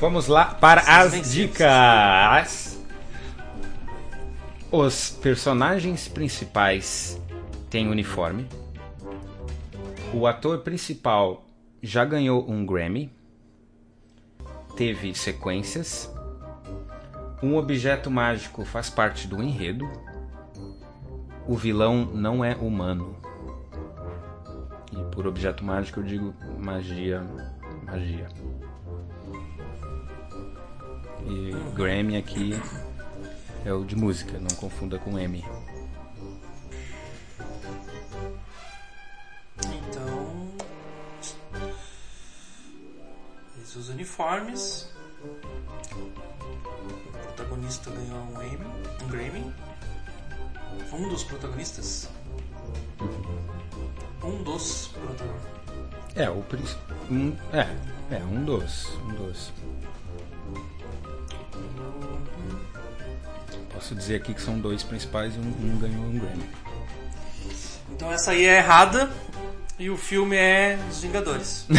Vamos 0.01 0.27
lá 0.27 0.47
para 0.47 0.81
as 0.81 1.31
dicas. 1.31 2.70
Os 4.73 5.11
personagens 5.11 6.07
principais 6.07 7.21
têm 7.69 7.89
uniforme. 7.89 8.47
O 10.15 10.29
ator 10.29 10.61
principal 10.61 11.45
já 11.83 12.05
ganhou 12.05 12.49
um 12.49 12.65
Grammy. 12.65 13.13
Teve 14.77 15.13
sequências. 15.13 16.09
Um 17.43 17.57
objeto 17.57 18.13
mágico 18.13 18.65
faz 18.65 18.89
parte 18.89 19.27
do 19.27 19.43
enredo. 19.43 19.91
O 21.49 21.57
vilão 21.57 22.05
não 22.05 22.45
é 22.45 22.55
humano. 22.55 23.17
E 24.93 25.03
por 25.13 25.27
objeto 25.27 25.65
mágico 25.65 25.99
eu 25.99 26.05
digo 26.05 26.35
magia. 26.61 27.27
Magia. 27.85 28.29
E 31.27 31.75
Grammy 31.75 32.17
aqui 32.17 32.53
é 33.65 33.73
o 33.73 33.85
de 33.85 33.97
música, 33.97 34.39
não 34.39 34.55
confunda 34.57 34.99
com 34.99 35.19
M. 35.19 35.45
Então. 39.65 40.49
Esses 43.63 43.77
os 43.77 43.89
uniformes. 43.89 44.93
O 45.93 47.19
protagonista 47.23 47.91
ganhou 47.91 48.19
um 48.19 48.43
Emmy, 48.43 48.67
um 49.03 49.09
Grammy. 49.09 49.55
Um 50.93 51.09
dos 51.09 51.25
protagonistas. 51.25 52.09
Um 54.23 54.43
dos 54.43 54.89
protagonistas. 54.89 55.61
É, 56.17 56.29
o 56.29 56.43
principal. 56.43 56.97
Um, 57.11 57.37
é, 57.53 58.17
é, 58.17 58.25
um 58.25 58.45
dos. 58.45 58.87
Um 59.05 59.15
dos. 59.15 59.53
Posso 63.81 63.95
dizer 63.95 64.17
aqui 64.17 64.35
que 64.35 64.43
são 64.43 64.59
dois 64.59 64.83
principais 64.83 65.35
e 65.35 65.39
um, 65.39 65.43
um 65.43 65.79
ganhou 65.79 66.05
um 66.05 66.19
Grammy. 66.19 66.45
Então 67.91 68.13
essa 68.13 68.33
aí 68.33 68.45
é 68.45 68.59
errada. 68.59 69.09
E 69.79 69.89
o 69.89 69.97
filme 69.97 70.37
é 70.37 70.79
Os 70.91 71.01
Vingadores. 71.01 71.67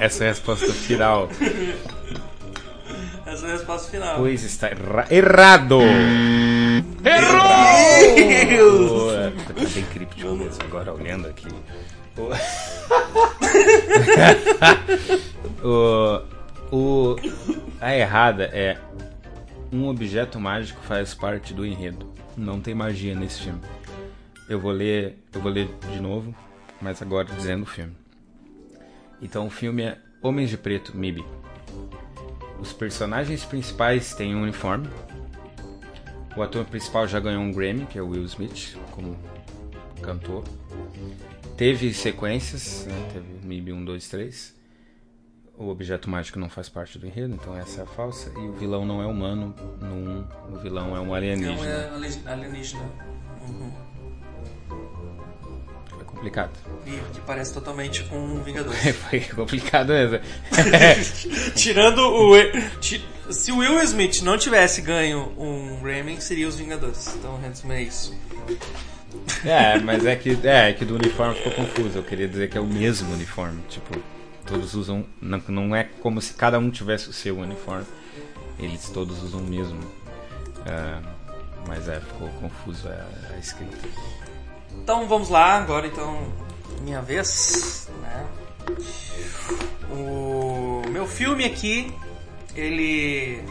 Essa 0.00 0.24
é 0.24 0.28
a 0.28 0.30
resposta 0.30 0.72
final. 0.72 1.28
Essa 3.26 3.46
é 3.46 3.50
a 3.50 3.52
resposta 3.52 3.90
final. 3.90 4.16
Pois 4.16 4.42
está 4.42 4.68
erra 4.68 5.06
errado! 5.10 5.82
Errou! 8.54 9.10
Tá 9.46 9.52
bem 9.52 9.66
críptico 9.84 10.34
mesmo 10.34 10.64
agora 10.64 10.94
olhando 10.94 11.28
aqui. 11.28 11.48
O, 15.64 16.20
a 17.80 17.94
errada 17.94 18.44
é 18.44 18.78
um 19.72 19.88
objeto 19.88 20.38
mágico 20.38 20.80
faz 20.82 21.14
parte 21.14 21.54
do 21.54 21.64
enredo. 21.64 22.12
Não 22.36 22.60
tem 22.60 22.74
magia 22.74 23.14
nesse 23.14 23.42
filme. 23.42 23.60
Eu 24.48 24.60
vou 24.60 24.72
ler, 24.72 25.18
eu 25.32 25.40
vou 25.40 25.50
ler 25.50 25.68
de 25.90 26.00
novo, 26.00 26.34
mas 26.80 27.00
agora 27.00 27.26
dizendo 27.34 27.62
o 27.62 27.66
filme. 27.66 27.94
Então 29.20 29.46
o 29.46 29.50
filme 29.50 29.82
é 29.82 29.98
Homens 30.20 30.50
de 30.50 30.58
Preto, 30.58 30.96
MIB. 30.96 31.24
Os 32.60 32.72
personagens 32.72 33.44
principais 33.44 34.14
têm 34.14 34.36
um 34.36 34.42
uniforme. 34.42 34.88
O 36.36 36.42
ator 36.42 36.64
principal 36.64 37.06
já 37.08 37.18
ganhou 37.18 37.42
um 37.42 37.52
Grammy, 37.52 37.86
que 37.86 37.98
é 37.98 38.02
o 38.02 38.08
Will 38.08 38.24
Smith, 38.24 38.76
como 38.90 39.18
cantor. 40.00 40.44
Teve 41.56 41.92
sequências, 41.92 42.86
né? 42.86 43.10
teve 43.12 43.46
MIB 43.46 43.72
1, 43.72 43.84
2, 43.84 44.08
3. 44.08 44.61
O 45.56 45.68
objeto 45.68 46.08
mágico 46.10 46.38
não 46.38 46.48
faz 46.48 46.68
parte 46.68 46.98
do 46.98 47.06
enredo, 47.06 47.34
então 47.34 47.56
essa 47.56 47.80
é 47.80 47.84
a 47.84 47.86
falsa. 47.86 48.32
E 48.36 48.38
o 48.48 48.52
vilão 48.54 48.84
não 48.84 49.02
é 49.02 49.06
humano, 49.06 49.54
no 49.80 49.94
1, 49.94 50.26
o 50.54 50.58
vilão 50.58 50.96
é 50.96 51.00
um 51.00 51.06
Não 51.06 51.14
alienígena. 51.14 51.66
é 51.66 51.90
alien- 51.94 52.22
alienígena. 52.26 52.82
Uhum. 53.48 53.70
Foi 55.90 56.04
complicado. 56.04 56.50
E 56.86 56.90
que 57.14 57.20
parece 57.20 57.52
totalmente 57.52 58.02
com 58.04 58.18
um 58.18 58.42
Vingadores. 58.42 58.96
Foi 59.08 59.20
complicado 59.20 59.88
mesmo. 59.92 60.18
Tirando 61.54 61.98
o. 62.00 62.32
Se 63.32 63.52
o 63.52 63.58
Will 63.58 63.80
Smith 63.82 64.22
não 64.22 64.36
tivesse 64.36 64.80
ganho 64.82 65.32
um 65.38 65.80
Grammy, 65.80 66.20
seria 66.20 66.48
os 66.48 66.56
Vingadores. 66.56 67.14
Então, 67.14 67.38
resume 67.40 67.74
é 67.74 67.82
isso. 67.82 68.18
É, 69.44 69.78
mas 69.78 70.04
é 70.06 70.16
que, 70.16 70.30
é, 70.44 70.70
é 70.70 70.72
que 70.72 70.84
do 70.84 70.94
uniforme 70.96 71.34
ficou 71.36 71.52
confuso. 71.52 71.98
Eu 71.98 72.02
queria 72.02 72.26
dizer 72.26 72.48
que 72.48 72.58
é 72.58 72.60
o 72.60 72.66
mesmo 72.66 73.12
uniforme. 73.12 73.62
Tipo, 73.68 73.96
todos 74.46 74.74
usam. 74.74 75.04
Não, 75.20 75.42
não 75.48 75.76
é 75.76 75.84
como 75.84 76.20
se 76.20 76.34
cada 76.34 76.58
um 76.58 76.70
tivesse 76.70 77.08
o 77.08 77.12
seu 77.12 77.38
uniforme. 77.38 77.86
Eles 78.58 78.88
todos 78.90 79.22
usam 79.22 79.40
o 79.40 79.44
mesmo. 79.44 79.80
É, 80.66 81.02
mas 81.66 81.88
é, 81.88 82.00
ficou 82.00 82.28
confuso 82.40 82.88
a, 82.88 83.34
a 83.34 83.38
escrita. 83.38 83.78
Então 84.82 85.06
vamos 85.06 85.28
lá, 85.28 85.56
agora 85.58 85.86
então 85.86 86.32
minha 86.80 87.00
vez, 87.00 87.88
né? 88.00 88.26
O 89.90 90.82
meu 90.88 91.06
filme 91.06 91.44
aqui, 91.44 91.94
ele 92.54 93.44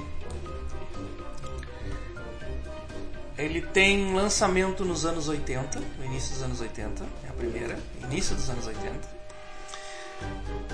ele 3.38 3.62
tem 3.62 4.14
lançamento 4.14 4.86
nos 4.86 5.06
anos 5.06 5.28
80, 5.28 5.80
no 5.98 6.06
início 6.06 6.34
dos 6.34 6.44
anos 6.44 6.62
80, 6.62 7.04
é 7.26 7.30
a 7.30 7.34
primeira, 7.34 7.80
início 8.04 8.36
dos 8.36 8.50
anos 8.50 8.68
80. 8.68 9.21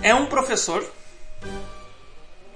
É 0.01 0.13
um 0.13 0.25
professor. 0.27 0.83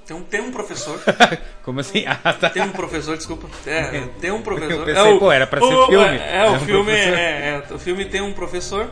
Tem 0.05 0.15
um, 0.17 0.23
tem 0.23 0.41
um 0.41 0.51
professor. 0.51 0.99
Como 1.63 1.79
assim? 1.79 2.03
Ah, 2.07 2.33
tá. 2.33 2.49
Tem 2.49 2.61
um 2.63 2.71
professor, 2.71 3.15
desculpa. 3.17 3.47
É, 3.65 4.01
tem 4.19 4.31
um 4.31 4.41
professor. 4.41 4.71
Eu 4.79 4.85
pensei, 4.85 5.15
é 5.15 5.19
pô, 5.19 5.31
era 5.31 5.47
pra 5.47 5.59
ser 5.61 5.73
o- 5.73 5.87
filme. 5.87 6.17
É, 6.17 6.37
É 6.37 6.49
o 6.49 6.53
um 6.53 6.59
filme, 6.59 6.91
é, 6.91 7.63
é, 7.69 7.73
o 7.73 7.79
filme 7.79 8.05
tem 8.05 8.21
um 8.21 8.33
professor. 8.33 8.89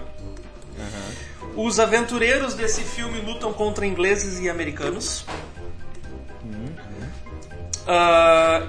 Os 1.56 1.80
aventureiros 1.80 2.54
desse 2.54 2.82
filme 2.84 3.20
lutam 3.20 3.52
contra 3.52 3.86
ingleses 3.86 4.40
e 4.40 4.50
americanos. 4.50 5.26
Ah, 7.88 8.68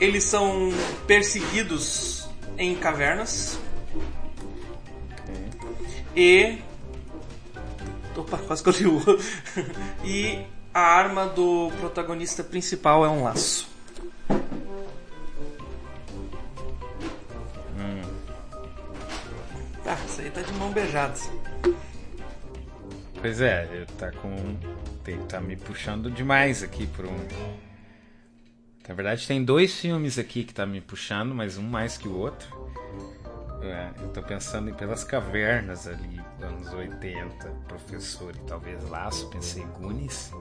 eles 0.00 0.24
são 0.24 0.70
perseguidos 1.06 2.28
em 2.58 2.74
cavernas. 2.74 3.58
E. 6.16 6.58
Opa, 8.16 8.38
quase 8.38 8.62
que 8.62 8.68
eu 8.68 8.72
li 8.72 8.86
o. 8.86 9.00
E 10.04 10.44
a 10.74 10.80
arma 10.80 11.26
do 11.26 11.70
protagonista 11.80 12.44
principal 12.44 13.04
é 13.04 13.08
um 13.08 13.24
laço. 13.24 13.72
Ah, 19.92 19.98
isso 20.06 20.22
aí 20.22 20.30
tá 20.30 20.40
de 20.40 20.52
mão 20.54 20.72
beijada. 20.72 21.18
Pois 23.20 23.42
é, 23.42 23.68
eu 23.70 23.86
tá 23.98 24.10
com. 24.10 24.56
Tá 25.28 25.38
me 25.38 25.54
puxando 25.54 26.10
demais 26.10 26.62
aqui 26.62 26.86
por 26.86 27.04
um. 27.04 27.18
Na 28.88 28.94
verdade, 28.94 29.26
tem 29.28 29.44
dois 29.44 29.78
filmes 29.78 30.18
aqui 30.18 30.44
que 30.44 30.54
tá 30.54 30.64
me 30.64 30.80
puxando, 30.80 31.34
mas 31.34 31.58
um 31.58 31.62
mais 31.62 31.98
que 31.98 32.08
o 32.08 32.16
outro. 32.16 32.48
É, 33.62 33.92
eu 34.02 34.08
tô 34.08 34.20
pensando 34.22 34.70
em 34.70 34.74
Pelas 34.74 35.04
Cavernas 35.04 35.86
ali, 35.86 36.20
anos 36.40 36.72
80, 36.72 37.48
Professor 37.68 38.34
e 38.34 38.40
talvez 38.40 38.82
Laço, 38.90 39.30
pensei 39.30 39.64
Goonies. 39.78 40.32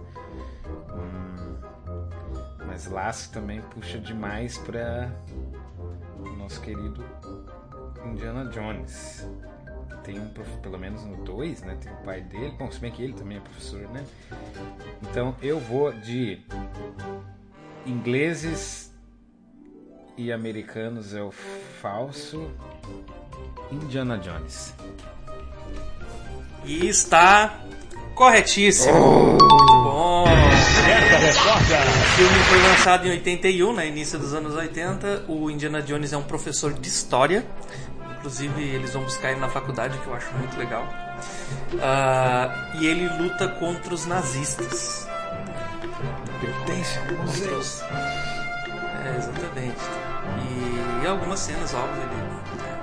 Hum, 0.90 1.58
mas 2.66 2.68
Mas 2.68 2.88
Laço 2.88 3.32
também 3.32 3.62
puxa 3.62 4.00
demais 4.00 4.58
para 4.58 5.12
o 6.20 6.30
nosso 6.38 6.60
querido 6.62 7.06
Indiana 8.06 8.46
Jones. 8.46 9.28
Tem 10.04 10.20
um, 10.20 10.28
pelo 10.64 10.80
menos 10.80 11.04
no 11.04 11.24
2, 11.24 11.62
né? 11.62 11.78
Tem 11.80 11.94
o 11.94 11.98
pai 11.98 12.22
dele. 12.22 12.56
Bom, 12.58 12.72
se 12.72 12.80
bem 12.80 12.92
que 12.92 13.04
ele 13.04 13.14
também 13.14 13.38
é 13.38 13.42
professor, 13.42 13.82
né? 13.90 14.04
Então 15.04 15.36
eu 15.44 15.60
vou 15.60 15.92
de 15.94 16.42
ingleses 17.86 18.91
e 20.18 20.32
americanos 20.32 21.14
é 21.14 21.22
o 21.22 21.32
falso 21.82 22.52
Indiana 23.72 24.18
Jones. 24.18 24.74
E 26.66 26.88
está 26.88 27.60
corretíssimo. 28.16 28.94
Oh. 28.94 29.32
Muito 29.32 29.84
bom. 29.84 30.24
O 30.24 32.16
filme 32.16 32.44
foi 32.50 32.62
lançado 32.62 33.08
em 33.08 33.12
81, 33.12 33.74
né, 33.74 33.88
início 33.88 34.20
dos 34.20 34.34
anos 34.34 34.54
80. 34.54 35.26
O 35.28 35.50
Indiana 35.50 35.82
Jones 35.82 36.14
é 36.14 36.18
um 36.18 36.24
professor 36.24 36.74
de 36.74 36.88
história. 36.88 37.46
Inclusive, 38.18 38.62
eles 38.62 38.94
vão 38.94 39.04
buscar 39.04 39.32
ele 39.32 39.40
na 39.40 39.50
faculdade, 39.50 39.98
que 39.98 40.08
eu 40.08 40.14
acho 40.14 40.32
muito 40.34 40.58
legal. 40.58 40.84
Uh, 41.74 42.78
e 42.80 42.86
ele 42.86 43.08
luta 43.18 43.48
contra 43.48 43.94
os 43.94 44.06
nazistas. 44.06 45.08
Pertence 46.40 47.00
ao 47.00 47.24
museu. 47.24 48.31
É, 49.04 49.18
exatamente. 49.18 49.82
E, 50.48 51.04
e 51.04 51.08
algumas 51.08 51.40
cenas, 51.40 51.74
óbvio, 51.74 52.04
ele 52.04 52.16
né, 52.62 52.80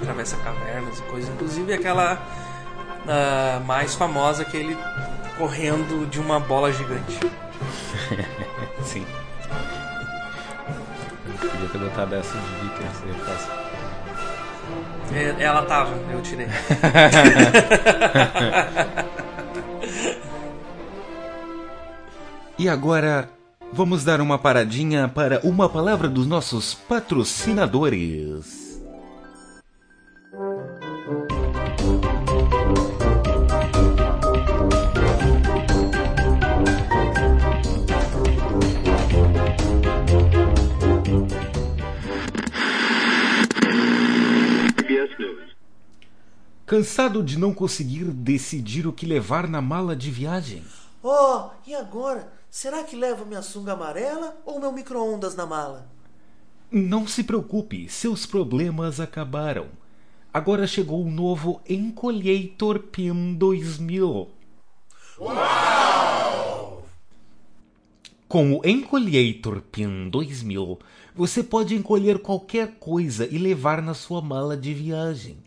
atravessa 0.00 0.38
cavernas 0.38 0.98
e 0.98 1.02
coisas. 1.02 1.28
Inclusive 1.34 1.74
aquela 1.74 2.14
uh, 2.14 3.60
mais 3.64 3.94
famosa 3.94 4.44
que 4.44 4.56
ele 4.56 4.76
correndo 5.36 6.08
de 6.08 6.18
uma 6.20 6.40
bola 6.40 6.72
gigante. 6.72 7.20
Sim. 8.82 9.06
Podia 11.40 11.68
ter 11.68 11.78
botado 11.78 12.14
essa 12.14 12.38
de 12.38 12.54
Vickers, 12.62 12.96
seria 12.96 13.14
fácil. 13.14 13.52
É, 15.14 15.34
ela 15.42 15.66
tava, 15.66 15.94
eu 16.10 16.22
tirei. 16.22 16.46
e 22.58 22.66
agora 22.68 23.28
vamos 23.72 24.04
dar 24.04 24.20
uma 24.20 24.38
paradinha 24.38 25.08
para 25.08 25.40
uma 25.40 25.68
palavra 25.68 26.08
dos 26.08 26.26
nossos 26.26 26.74
patrocinadores. 26.74 28.72
Cansado 46.66 47.22
de 47.22 47.38
não 47.38 47.52
conseguir 47.52 48.04
decidir 48.04 48.86
o 48.86 48.92
que 48.92 49.04
levar 49.04 49.46
na 49.46 49.60
mala 49.60 49.94
de 49.94 50.10
viagem? 50.10 50.62
Oh, 51.02 51.50
e 51.66 51.74
agora? 51.74 52.41
Será 52.52 52.84
que 52.84 52.94
levo 52.94 53.24
minha 53.24 53.40
sunga 53.40 53.72
amarela 53.72 54.36
ou 54.44 54.60
meu 54.60 54.70
micro-ondas 54.70 55.34
na 55.34 55.46
mala? 55.46 55.90
Não 56.70 57.06
se 57.06 57.24
preocupe, 57.24 57.88
seus 57.88 58.26
problemas 58.26 59.00
acabaram. 59.00 59.68
Agora 60.30 60.66
chegou 60.66 61.02
o 61.02 61.10
novo 61.10 61.62
Encolhator 61.66 62.78
PIM 62.78 63.36
2000. 63.36 64.28
Uau! 65.18 66.84
Com 68.28 68.58
o 68.58 68.68
Encolhator 68.68 69.62
PIM 69.62 70.10
2000, 70.10 70.78
você 71.14 71.42
pode 71.42 71.74
encolher 71.74 72.18
qualquer 72.18 72.72
coisa 72.78 73.26
e 73.26 73.38
levar 73.38 73.80
na 73.80 73.94
sua 73.94 74.20
mala 74.20 74.58
de 74.58 74.74
viagem 74.74 75.38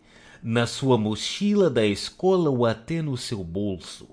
na 0.42 0.66
sua 0.66 0.98
mochila 0.98 1.70
da 1.70 1.86
escola 1.86 2.50
ou 2.50 2.66
até 2.66 3.00
no 3.00 3.16
seu 3.16 3.44
bolso. 3.44 4.08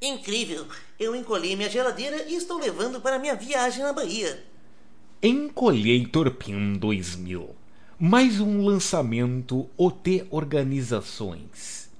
Incrível! 0.00 0.66
Eu 0.98 1.16
encolhi 1.16 1.56
minha 1.56 1.68
geladeira 1.68 2.22
e 2.28 2.36
estou 2.36 2.56
levando 2.56 3.00
para 3.00 3.18
minha 3.18 3.34
viagem 3.34 3.82
na 3.82 3.92
Bahia. 3.92 4.44
Encolheitor 5.20 6.30
PIN 6.30 6.74
2000. 6.74 7.52
Mais 7.98 8.38
um 8.38 8.64
lançamento 8.64 9.68
OT 9.76 10.24
Organizações. 10.30 11.90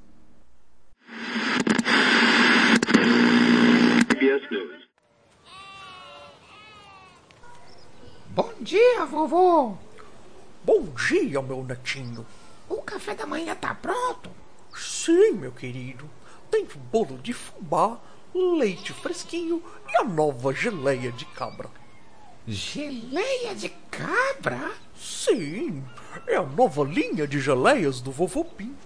Bom 8.31 8.53
dia, 8.61 9.05
vovô. 9.07 9.77
Bom 10.65 10.83
dia, 10.97 11.43
meu 11.43 11.65
netinho. 11.65 12.25
O 12.69 12.77
café 12.77 13.17
da 13.17 13.27
manhã 13.27 13.57
tá 13.57 13.75
pronto? 13.75 14.31
Sim, 14.73 15.33
meu 15.33 15.51
querido. 15.51 16.09
Tem 16.49 16.65
bolo 16.93 17.19
de 17.19 17.33
fubá, 17.33 17.99
leite 18.35 18.93
fresquinho 18.93 19.63
e 19.89 19.97
a 19.97 20.05
nova 20.05 20.53
geleia 20.53 21.13
de 21.13 21.25
cabra. 21.25 21.71
Geleia 22.47 23.55
de 23.55 23.69
cabra? 23.91 24.73
Sim, 24.95 25.83
é 26.27 26.37
a 26.37 26.43
nova 26.43 26.83
linha 26.85 27.27
de 27.27 27.41
geleias 27.41 28.01
do 28.01 28.11
Vovô 28.11 28.45
Pim. 28.45 28.77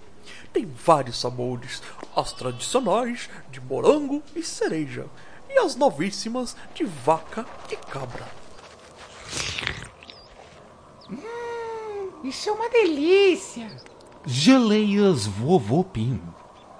Tem 0.53 0.65
vários 0.65 1.19
sabores, 1.19 1.81
as 2.15 2.31
tradicionais 2.31 3.29
de 3.51 3.59
morango 3.59 4.23
e 4.35 4.43
cereja, 4.43 5.07
e 5.49 5.57
as 5.59 5.75
novíssimas 5.75 6.55
de 6.73 6.85
vaca 6.85 7.45
e 7.69 7.75
cabra. 7.75 8.27
Isso 12.23 12.49
é 12.49 12.51
uma 12.51 12.69
delícia! 12.69 13.69
Geleias 14.25 15.25
Vovô 15.25 15.83
Pim. 15.83 16.21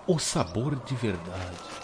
O 0.06 0.20
sabor 0.20 0.76
de 0.76 0.96
verdade. 0.96 1.79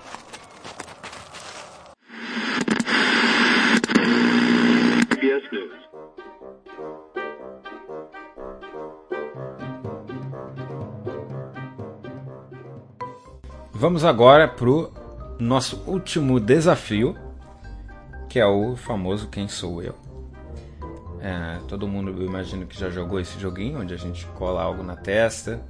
Vamos 13.78 14.06
agora 14.06 14.48
pro 14.48 14.90
nosso 15.38 15.84
último 15.86 16.40
desafio, 16.40 17.14
que 18.30 18.40
é 18.40 18.46
o 18.46 18.78
famoso 18.78 19.28
Quem 19.28 19.50
Sou 19.50 19.84
Eu. 19.84 19.94
É, 21.20 21.60
todo 21.68 21.86
mundo, 21.86 22.10
eu 22.10 22.26
imagino 22.26 22.66
que 22.66 22.80
já 22.80 22.90
jogou 22.90 23.20
esse 23.20 23.38
joguinho, 23.38 23.82
onde 23.82 23.94
a 23.94 23.98
gente 23.98 24.26
cola 24.28 24.62
algo 24.62 24.82
na 24.82 24.96
testa 24.96 25.62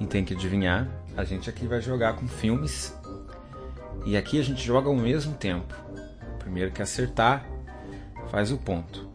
e 0.00 0.06
tem 0.06 0.24
que 0.24 0.32
adivinhar. 0.32 0.88
A 1.18 1.22
gente 1.22 1.50
aqui 1.50 1.66
vai 1.66 1.82
jogar 1.82 2.14
com 2.14 2.26
filmes. 2.26 2.98
E 4.06 4.16
aqui 4.16 4.40
a 4.40 4.42
gente 4.42 4.64
joga 4.64 4.88
ao 4.88 4.96
mesmo 4.96 5.34
tempo. 5.34 5.74
Primeiro 6.38 6.70
que 6.70 6.80
acertar, 6.80 7.44
faz 8.30 8.50
o 8.52 8.56
ponto. 8.56 9.06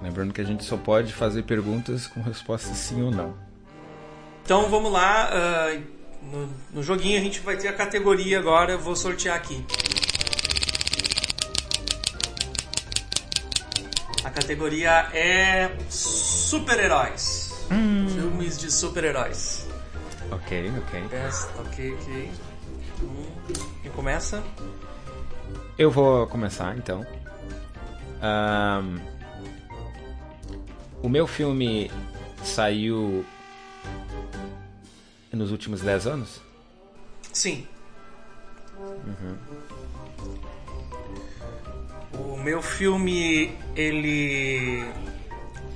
Lembrando 0.00 0.32
que 0.32 0.40
a 0.40 0.44
gente 0.44 0.64
só 0.64 0.78
pode 0.78 1.12
fazer 1.12 1.42
perguntas 1.42 2.06
com 2.06 2.22
resposta 2.22 2.72
sim 2.72 3.02
ou 3.02 3.10
não. 3.10 3.34
Então 4.42 4.70
vamos 4.70 4.90
lá. 4.90 5.28
Uh, 5.30 5.96
no, 6.30 6.48
no 6.72 6.82
joguinho 6.82 7.18
a 7.18 7.22
gente 7.22 7.40
vai 7.40 7.56
ter 7.56 7.68
a 7.68 7.72
categoria 7.72 8.38
agora. 8.38 8.72
Eu 8.72 8.78
vou 8.78 8.96
sortear 8.96 9.36
aqui. 9.36 9.64
categoria 14.36 15.08
é 15.14 15.70
super-heróis. 15.88 17.66
Hum. 17.70 18.06
Filmes 18.06 18.58
de 18.58 18.70
super-heróis. 18.70 19.66
Ok, 20.30 20.70
ok. 20.78 21.08
Best, 21.08 21.48
ok, 21.58 21.94
ok. 21.94 22.30
Hum. 23.02 23.26
Quem 23.82 23.90
começa? 23.92 24.44
Eu 25.78 25.90
vou 25.90 26.26
começar 26.26 26.76
então. 26.76 27.06
Um, 28.22 28.98
o 31.02 31.08
meu 31.08 31.26
filme 31.26 31.90
saiu 32.44 33.24
nos 35.36 35.50
últimos 35.50 35.80
10 35.80 36.06
anos? 36.06 36.40
Sim. 37.32 37.66
Uhum. 38.78 39.36
O 42.18 42.36
meu 42.36 42.62
filme, 42.62 43.52
ele 43.74 44.84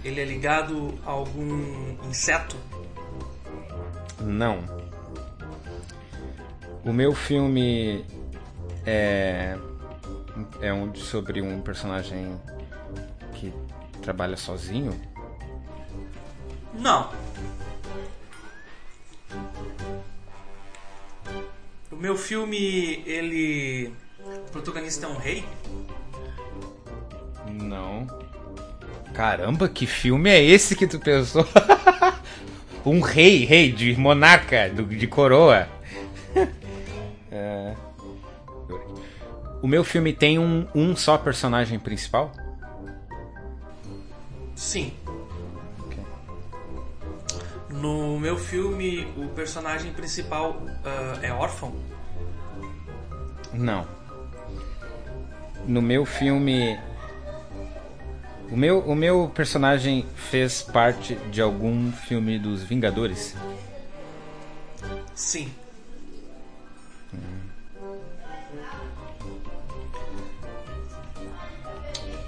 ele 0.02 0.20
é 0.20 0.24
ligado 0.24 0.98
a 1.04 1.10
algum 1.10 1.96
inseto? 2.08 2.56
Não. 4.20 4.64
O 6.84 6.92
meu 6.92 7.14
filme 7.14 8.04
é 8.86 9.56
é 10.60 10.72
um 10.72 10.94
sobre 10.94 11.42
um 11.42 11.60
personagem 11.60 12.40
que 13.34 13.52
trabalha 14.00 14.36
sozinho? 14.36 14.98
Não. 16.74 17.10
Meu 22.00 22.16
filme, 22.16 23.02
ele 23.06 23.92
o 24.24 24.50
protagonista 24.50 25.06
é 25.06 25.08
um 25.08 25.16
rei? 25.16 25.44
Não. 27.46 28.06
Caramba, 29.14 29.68
que 29.68 29.86
filme 29.86 30.30
é 30.30 30.42
esse 30.42 30.74
que 30.74 30.86
tu 30.86 30.98
pensou? 30.98 31.46
um 32.86 33.00
rei, 33.00 33.44
rei 33.44 33.70
de 33.70 33.94
monarca, 33.96 34.68
de 34.70 35.06
coroa. 35.06 35.68
É. 37.32 37.76
O 39.62 39.68
meu 39.68 39.84
filme 39.84 40.12
tem 40.12 40.36
um, 40.36 40.66
um 40.74 40.96
só 40.96 41.16
personagem 41.16 41.78
principal? 41.78 42.32
Sim. 44.56 44.92
No 47.70 48.18
meu 48.18 48.36
filme, 48.36 49.06
o 49.16 49.28
personagem 49.28 49.92
principal 49.92 50.60
ah, 50.84 51.18
é 51.22 51.32
órfão? 51.32 51.72
Não. 53.52 53.86
No 55.66 55.82
meu 55.82 56.04
filme. 56.04 56.78
O 58.50 58.56
meu, 58.56 58.80
o 58.80 58.94
meu 58.94 59.30
personagem 59.32 60.06
fez 60.16 60.62
parte 60.62 61.14
de 61.30 61.40
algum 61.40 61.92
filme 61.92 62.38
dos 62.38 62.62
Vingadores? 62.62 63.36
Sim. 65.14 65.52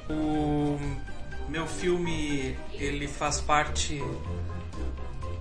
O 0.08 0.78
meu 1.48 1.66
filme, 1.66 2.56
ele 2.74 3.08
faz 3.08 3.40
parte 3.40 4.00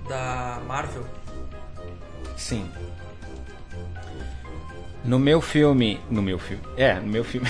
da 0.08 0.62
Marvel? 0.66 1.06
Sim. 2.38 2.72
No 5.04 5.20
meu 5.20 5.42
filme. 5.42 6.00
No 6.10 6.22
meu 6.22 6.38
filme. 6.38 6.64
É, 6.78 6.96
no 6.96 7.08
meu 7.08 7.24
filme. 7.24 7.48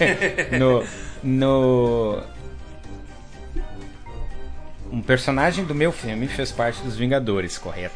no. 0.58 0.84
No. 1.22 2.22
Um 4.90 5.00
personagem 5.00 5.64
do 5.64 5.74
meu 5.74 5.90
filme 5.90 6.28
fez 6.28 6.52
parte 6.52 6.82
dos 6.82 6.96
Vingadores, 6.96 7.56
correto? 7.56 7.94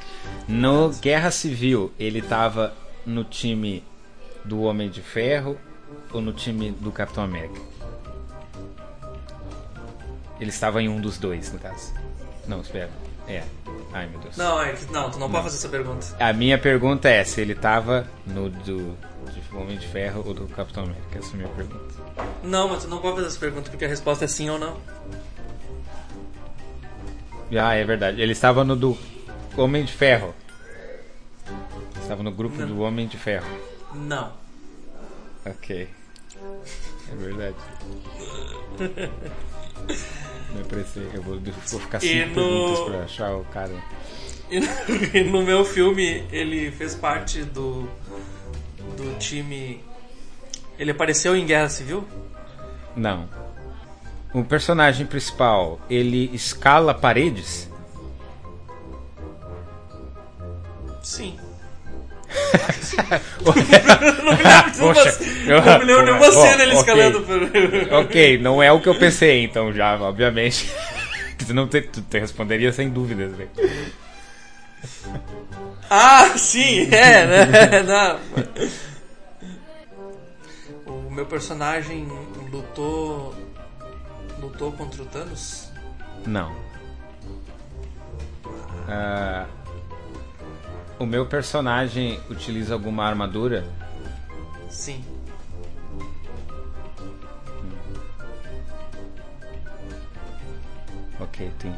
No 0.48 0.90
Guerra 0.90 1.30
Civil, 1.30 1.92
ele 1.98 2.22
tava 2.22 2.72
no 3.04 3.22
time 3.22 3.84
do 4.44 4.62
Homem 4.62 4.88
de 4.88 5.02
Ferro 5.02 5.58
ou 6.12 6.22
no 6.22 6.32
time 6.32 6.70
do 6.70 6.90
Capitão 6.90 7.24
América? 7.24 7.60
Ele 10.40 10.50
estava 10.50 10.82
em 10.82 10.88
um 10.88 11.00
dos 11.00 11.18
dois, 11.18 11.52
no 11.52 11.58
caso. 11.58 11.92
Não, 12.46 12.60
espera. 12.60 12.90
É. 13.28 13.42
Ai, 13.96 14.06
meu 14.08 14.20
Deus. 14.20 14.36
Não, 14.36 14.60
é 14.60 14.74
não, 14.90 15.10
tu 15.10 15.18
não 15.18 15.30
pode 15.30 15.44
fazer 15.44 15.56
essa 15.56 15.70
pergunta. 15.70 16.06
A 16.20 16.30
minha 16.30 16.58
pergunta 16.58 17.08
é 17.08 17.24
se 17.24 17.40
ele 17.40 17.54
tava 17.54 18.06
no 18.26 18.50
do 18.50 18.94
de 19.32 19.56
Homem 19.56 19.78
de 19.78 19.86
Ferro 19.88 20.22
ou 20.26 20.34
do 20.34 20.46
Capitão 20.48 20.84
América. 20.84 21.18
Essa 21.18 21.28
é 21.28 21.32
a 21.32 21.36
minha 21.36 21.48
pergunta. 21.48 21.94
Não, 22.42 22.68
mas 22.68 22.82
tu 22.82 22.90
não 22.90 23.00
pode 23.00 23.14
fazer 23.16 23.28
essa 23.28 23.38
pergunta 23.38 23.70
porque 23.70 23.86
a 23.86 23.88
resposta 23.88 24.26
é 24.26 24.28
sim 24.28 24.50
ou 24.50 24.58
não. 24.58 24.76
Ah, 27.58 27.74
é 27.74 27.84
verdade. 27.84 28.20
Ele 28.20 28.32
estava 28.32 28.64
no 28.64 28.76
do 28.76 28.98
Homem 29.56 29.82
de 29.82 29.92
Ferro. 29.92 30.34
Estava 31.98 32.22
no 32.22 32.32
grupo 32.32 32.56
Não. 32.58 32.68
do 32.68 32.80
Homem 32.80 33.06
de 33.06 33.16
Ferro. 33.16 33.48
Não. 33.94 34.30
Ok. 35.46 35.88
É 37.10 37.16
verdade. 37.16 37.56
Não 40.54 40.62
pensei. 40.64 41.08
Eu 41.12 41.22
vou, 41.22 41.38
vou 41.40 41.80
ficar 41.80 41.98
E 41.98 42.08
cinco 42.08 42.28
no- 42.28 42.34
perguntas 42.34 42.84
pra 42.84 43.02
achar 43.04 43.34
o 43.36 43.44
cara. 43.46 43.72
E 44.50 44.60
no, 44.60 44.66
e 45.14 45.24
no 45.24 45.42
meu 45.42 45.64
filme, 45.64 46.24
ele 46.30 46.70
fez 46.70 46.94
parte 46.94 47.42
do 47.42 47.88
do 48.96 49.18
time. 49.18 49.82
Ele 50.78 50.90
apareceu 50.90 51.34
em 51.36 51.44
Guerra 51.46 51.68
Civil? 51.68 52.04
Não. 52.94 53.28
O 54.34 54.44
personagem 54.44 55.06
principal, 55.06 55.80
ele 55.88 56.30
escala 56.34 56.92
paredes? 56.94 57.68
Sim. 61.02 61.38
Poxa, 64.78 65.18
eu- 65.46 65.62
não 65.64 65.78
me 65.78 65.84
lembro 65.84 66.04
nenhuma 66.04 66.26
Ó, 66.26 66.30
cena 66.30 66.62
ele 66.62 66.72
ok. 66.74 66.80
escalando. 66.80 67.20
por- 67.22 67.94
ok, 68.00 68.38
não 68.38 68.62
é 68.62 68.70
o 68.72 68.80
que 68.80 68.88
eu 68.88 68.98
pensei, 68.98 69.44
então 69.44 69.72
já, 69.72 69.96
obviamente. 70.00 70.70
tu 71.46 71.52
não 71.54 71.66
te, 71.68 71.82
tu 71.82 72.00
te 72.02 72.18
responderia 72.18 72.72
sem 72.72 72.88
dúvidas, 72.90 73.32
né? 73.32 73.46
Ah, 75.90 76.30
sim, 76.36 76.88
é, 76.92 77.26
né? 77.26 77.82
Não. 77.84 78.18
O 80.86 81.10
meu 81.10 81.26
personagem 81.26 82.06
lutou. 82.50 83.34
lutou 84.40 84.72
contra 84.72 85.02
o 85.02 85.06
Thanos? 85.06 85.70
Não. 86.26 86.52
Ah, 88.88 89.46
o 90.98 91.06
meu 91.06 91.26
personagem 91.26 92.20
utiliza 92.30 92.74
alguma 92.74 93.04
armadura? 93.04 93.64
Sim. 94.70 95.04
Ok, 101.18 101.50
tem 101.58 101.72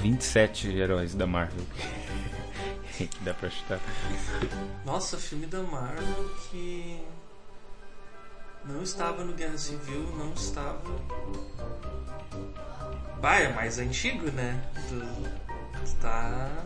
27 0.00 0.68
heróis 0.76 1.14
da 1.14 1.26
Marvel. 1.26 1.64
que 2.96 3.10
Dá 3.22 3.34
pra 3.34 3.50
chutar. 3.50 3.80
Nossa, 4.84 5.18
filme 5.18 5.46
da 5.46 5.62
Marvel 5.62 6.30
que. 6.50 7.00
Não 8.64 8.82
estava 8.82 9.24
no 9.24 9.34
Guerra 9.34 9.58
Civil, 9.58 10.00
não 10.16 10.32
estava. 10.32 10.80
Bah, 13.20 13.36
é 13.36 13.52
mais 13.52 13.78
antigo, 13.78 14.30
né? 14.30 14.62
Tu 14.88 15.94
tá. 16.00 16.64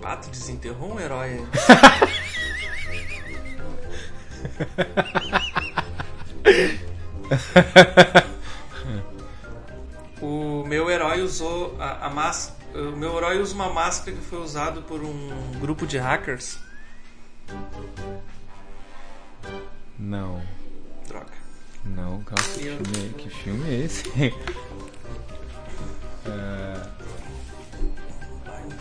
Pá, 0.00 0.16
tu 0.16 0.30
desenterrou 0.30 0.94
um 0.94 1.00
herói. 1.00 1.44
O 10.20 10.64
meu 10.66 10.90
herói 10.90 11.22
usou 11.22 11.76
a, 11.80 12.06
a 12.06 12.10
máscara. 12.10 12.58
O 12.74 12.96
meu 12.96 13.16
herói 13.16 13.40
usa 13.40 13.54
uma 13.54 13.70
máscara 13.72 14.16
que 14.16 14.22
foi 14.22 14.40
usado 14.40 14.82
por 14.82 15.00
um 15.02 15.52
grupo 15.60 15.86
de 15.86 15.96
hackers. 15.98 16.58
Não. 19.98 20.42
Droga. 21.06 21.26
Não, 21.84 22.22
calma, 22.22 22.42
que 22.44 22.60
filme, 22.60 22.98
é- 22.98 23.18
que 23.22 23.30
filme 23.30 23.70
é 23.70 23.84
esse? 23.84 24.34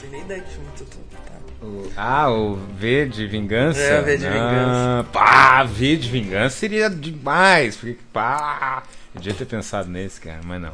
Tenho 0.09 0.11
nem 0.11 0.21
ideia 0.21 0.41
que 0.41 0.49
filme 0.51 0.67
tu 0.77 0.85
tá. 0.85 1.65
o- 1.65 1.91
ah, 1.97 2.29
o 2.31 2.55
V 2.55 3.05
de 3.09 3.27
Vingança? 3.27 3.79
É, 3.79 4.01
V 4.01 4.17
de 4.17 4.27
Ah, 4.27 4.31
Vingança. 4.31 5.09
Pá, 5.11 5.63
V 5.63 5.95
de 5.97 6.09
Vingança 6.09 6.55
seria 6.57 6.89
demais. 6.89 7.75
Porque, 7.75 7.97
pá, 8.13 8.83
eu 9.13 9.21
devia 9.21 9.37
ter 9.37 9.45
pensado 9.45 9.89
nesse, 9.89 10.21
cara, 10.21 10.39
mas 10.45 10.61
não. 10.61 10.71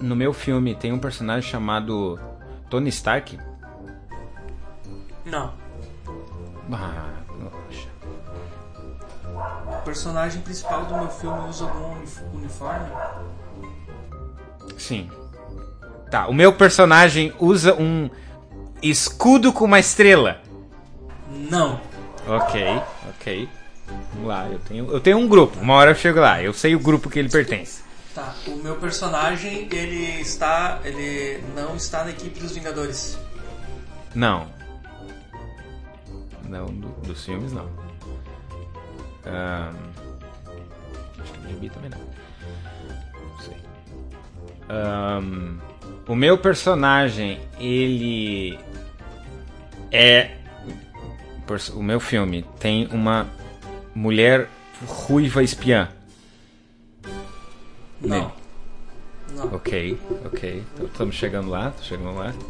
No 0.00 0.16
meu 0.16 0.32
filme 0.32 0.74
tem 0.74 0.92
um 0.92 0.98
personagem 0.98 1.48
chamado 1.50 2.18
Tony 2.70 2.88
Stark. 2.88 3.38
Não. 5.24 5.52
Ah, 6.72 7.10
poxa. 7.38 7.88
O 9.78 9.82
personagem 9.84 10.40
principal 10.42 10.84
do 10.86 10.94
meu 10.96 11.08
filme 11.08 11.48
usa 11.48 11.64
algum 11.64 11.92
unif- 11.96 12.22
uniforme? 12.32 12.88
Sim. 14.78 15.10
Tá, 16.10 16.26
o 16.26 16.34
meu 16.34 16.52
personagem 16.52 17.32
usa 17.38 17.74
um 17.74 18.10
escudo 18.82 19.52
com 19.52 19.64
uma 19.64 19.78
estrela. 19.78 20.40
Não. 21.50 21.80
Ok, 22.26 22.62
ok. 23.10 23.48
Vamos 24.14 24.28
lá, 24.28 24.48
eu 24.48 24.58
tenho, 24.60 24.90
eu 24.92 25.00
tenho 25.00 25.18
um 25.18 25.28
grupo. 25.28 25.58
Uma 25.60 25.74
hora 25.74 25.92
eu 25.92 25.94
chego 25.94 26.20
lá. 26.20 26.42
Eu 26.42 26.52
sei 26.52 26.74
o 26.74 26.80
grupo 26.80 27.08
que 27.08 27.18
ele 27.18 27.28
pertence. 27.28 27.82
Tá. 28.14 28.34
O 28.48 28.56
meu 28.56 28.74
personagem, 28.76 29.68
ele 29.70 30.20
está. 30.20 30.80
Ele 30.84 31.42
não 31.54 31.76
está 31.76 32.04
na 32.04 32.10
equipe 32.10 32.40
dos 32.40 32.52
Vingadores. 32.52 33.16
Não. 34.14 34.46
Não, 36.48 36.66
do- 36.66 36.88
dos 37.06 37.24
filmes 37.24 37.52
não. 37.52 37.68
Ahn, 39.24 39.72
acho 41.20 41.32
que 41.32 41.38
do 41.38 41.48
gibi 41.48 41.70
também 41.70 41.90
não. 41.90 41.98
Não 42.00 43.38
sei. 43.40 43.56
Ahn, 44.68 45.58
o 46.06 46.14
meu 46.14 46.38
personagem, 46.38 47.40
ele 47.58 48.58
é. 49.90 50.36
O 51.74 51.82
meu 51.82 51.98
filme 51.98 52.44
tem 52.60 52.86
uma 52.92 53.26
mulher 53.94 54.48
ruiva 54.86 55.42
espiã. 55.42 55.88
Não. 58.00 58.18
Nele. 58.18 58.32
Não. 59.34 59.54
Ok, 59.54 59.98
ok. 60.24 60.64
Então, 60.74 60.86
Estamos 60.86 61.16
chegando 61.16 61.50
lá, 61.50 61.72
chegando 61.82 62.14
lá. 62.14 62.34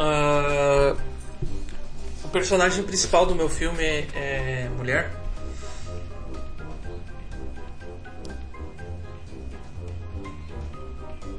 Ah, 0.00 0.94
o 2.22 2.28
personagem 2.28 2.84
principal 2.84 3.26
do 3.26 3.34
meu 3.34 3.48
filme 3.48 3.82
é, 3.82 4.06
é 4.14 4.70
mulher? 4.76 5.10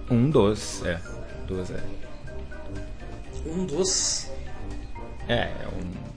Um 0.10 0.30
dos, 0.30 0.84
é. 0.86 1.00
Dos, 1.48 1.70
é. 1.70 1.84
Um 3.46 3.66
dos. 3.66 4.30
É, 5.28 5.42
é 5.44 5.68
um. 5.68 6.10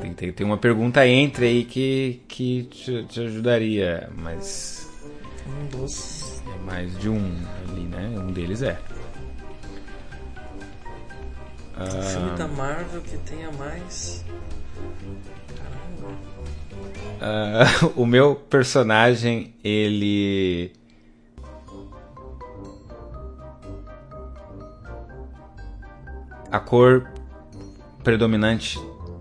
Tem, 0.00 0.14
tem, 0.14 0.32
tem 0.32 0.46
uma 0.46 0.56
pergunta 0.56 1.06
entre 1.06 1.46
aí 1.46 1.64
que, 1.64 2.22
que 2.28 2.62
te, 2.64 3.04
te 3.06 3.20
ajudaria, 3.20 4.08
mas 4.16 4.88
Um 5.46 5.66
dos. 5.66 6.40
é 6.46 6.64
mais 6.64 6.96
de 6.98 7.08
um 7.08 7.34
ali, 7.68 7.82
né? 7.82 8.08
Um 8.16 8.32
deles 8.32 8.62
é. 8.62 8.78
Filme 12.12 12.36
da 12.36 12.48
Marvel 12.48 13.00
que 13.02 13.16
tenha 13.18 13.50
mais. 13.52 14.24
Ah, 17.20 17.64
o 17.96 18.06
meu 18.06 18.34
personagem, 18.34 19.54
ele. 19.62 20.72
A 26.50 26.58
cor 26.58 27.10
predominante 28.02 28.78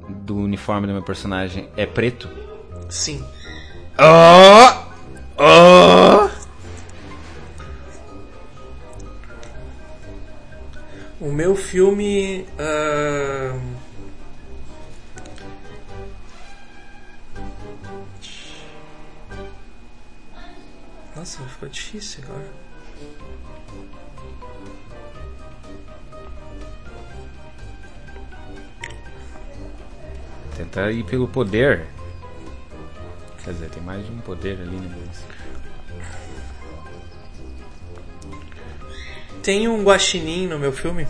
do 0.10 0.38
uniforme 0.38 0.88
do 0.88 0.94
meu 0.94 1.04
personagem 1.04 1.70
é 1.76 1.86
preto. 1.86 2.30
Sim. 2.90 3.24
Oh! 4.00 4.88
Oh! 5.40 6.30
O 11.20 11.32
meu 11.32 11.56
filme. 11.56 12.46
ahn, 12.60 13.77
Nossa, 21.18 21.42
ficou 21.46 21.68
difícil 21.68 22.24
agora. 22.26 22.46
Tentar 30.56 30.92
ir 30.92 31.04
pelo 31.06 31.28
poder. 31.28 31.88
Quer 33.44 33.54
dizer, 33.54 33.70
tem 33.70 33.82
mais 33.82 34.06
de 34.06 34.12
um 34.12 34.20
poder 34.20 34.60
ali, 34.62 34.76
né? 34.78 34.96
Tem 39.42 39.68
um 39.68 39.84
guaxinim 39.84 40.46
no 40.46 40.60
meu 40.60 40.72
filme? 40.72 41.08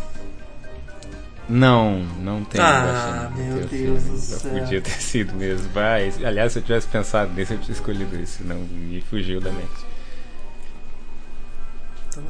Não, 1.49 1.99
não 2.19 2.45
tem. 2.45 2.61
Ah, 2.61 3.29
Guaxinim 3.31 3.49
meu 3.49 3.57
Deus 3.65 3.69
filme. 3.69 3.99
do 3.99 4.17
céu. 4.17 4.51
Podia 4.51 4.81
ter 4.81 5.01
sido 5.01 5.33
mesmo. 5.33 5.69
Mas, 5.73 6.23
aliás, 6.23 6.53
se 6.53 6.59
eu 6.59 6.63
tivesse 6.63 6.87
pensado 6.87 7.33
nisso, 7.33 7.53
eu 7.53 7.59
tinha 7.59 7.73
escolhido 7.73 8.15
isso. 8.17 8.43
Não, 8.43 8.57
me 8.57 9.01
fugiu 9.01 9.41
da 9.41 9.51
mente. 9.51 9.96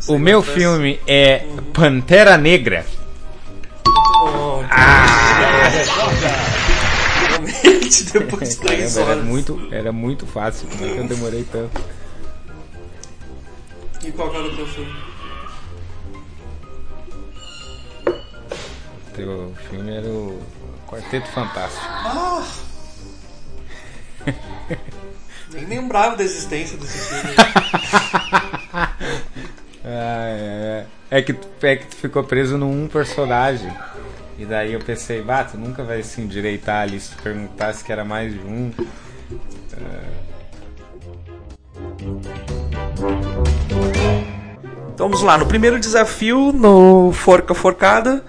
O 0.07 0.17
meu 0.17 0.41
filme 0.41 0.99
é 1.07 1.45
Pantera 1.73 2.37
Negra. 2.37 2.85
Bom, 3.85 4.63
Realmente, 7.27 8.03
depois 8.11 8.49
de 8.49 8.57
três 8.57 8.93
Caramba, 8.93 9.11
era 9.11 9.19
horas. 9.19 9.25
muito, 9.25 9.67
era 9.71 9.91
muito 9.91 10.25
fácil. 10.27 10.67
Como 10.69 10.85
é 10.85 10.93
que 10.93 10.97
eu 10.99 11.07
demorei 11.07 11.43
tanto? 11.51 11.81
E 14.05 14.11
qual 14.11 14.33
era 14.33 14.43
o 14.45 14.55
teu 14.55 14.67
filme? 14.67 14.95
O 18.07 19.15
teu 19.15 19.55
filme 19.69 19.95
era 19.95 20.07
o 20.07 20.41
Quarteto 20.87 21.27
Fantástico. 21.29 21.85
Nem 25.53 25.65
lembrava 25.65 26.15
da 26.17 26.23
existência 26.23 26.77
desse 26.77 26.97
filme. 26.97 27.33
É, 29.87 30.83
é. 30.83 30.97
É 31.09 31.21
que, 31.21 31.33
é 31.61 31.77
que 31.77 31.87
tu 31.87 31.95
ficou 31.95 32.23
preso 32.23 32.57
num 32.57 32.87
personagem. 32.87 33.73
E 34.37 34.45
daí 34.45 34.73
eu 34.73 34.79
pensei, 34.81 35.21
bah, 35.21 35.45
tu 35.45 35.57
nunca 35.57 35.81
vai 35.83 36.03
se 36.03 36.19
endireitar 36.19 36.81
ali 36.81 36.99
se 36.99 37.15
tu 37.15 37.23
perguntasse 37.23 37.83
que 37.83 37.91
era 37.91 38.03
mais 38.03 38.33
de 38.33 38.39
um. 38.39 38.71
Então 44.93 45.07
vamos 45.07 45.21
lá, 45.21 45.37
no 45.37 45.45
primeiro 45.45 45.79
desafio, 45.79 46.51
no 46.51 47.13
Forca 47.13 47.53
Forcada, 47.53 48.23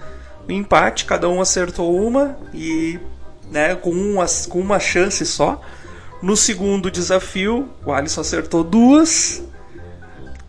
no 0.47 0.53
empate, 0.53 1.03
cada 1.03 1.27
um 1.27 1.41
acertou 1.41 1.93
uma 1.93 2.37
e 2.53 2.97
né, 3.51 3.75
com, 3.75 3.91
uma, 3.91 4.25
com 4.47 4.59
uma 4.59 4.79
chance 4.79 5.25
só. 5.25 5.61
No 6.21 6.37
segundo 6.37 6.89
desafio, 6.89 7.69
o 7.85 7.91
Alisson 7.91 8.21
acertou 8.21 8.63
duas. 8.63 9.43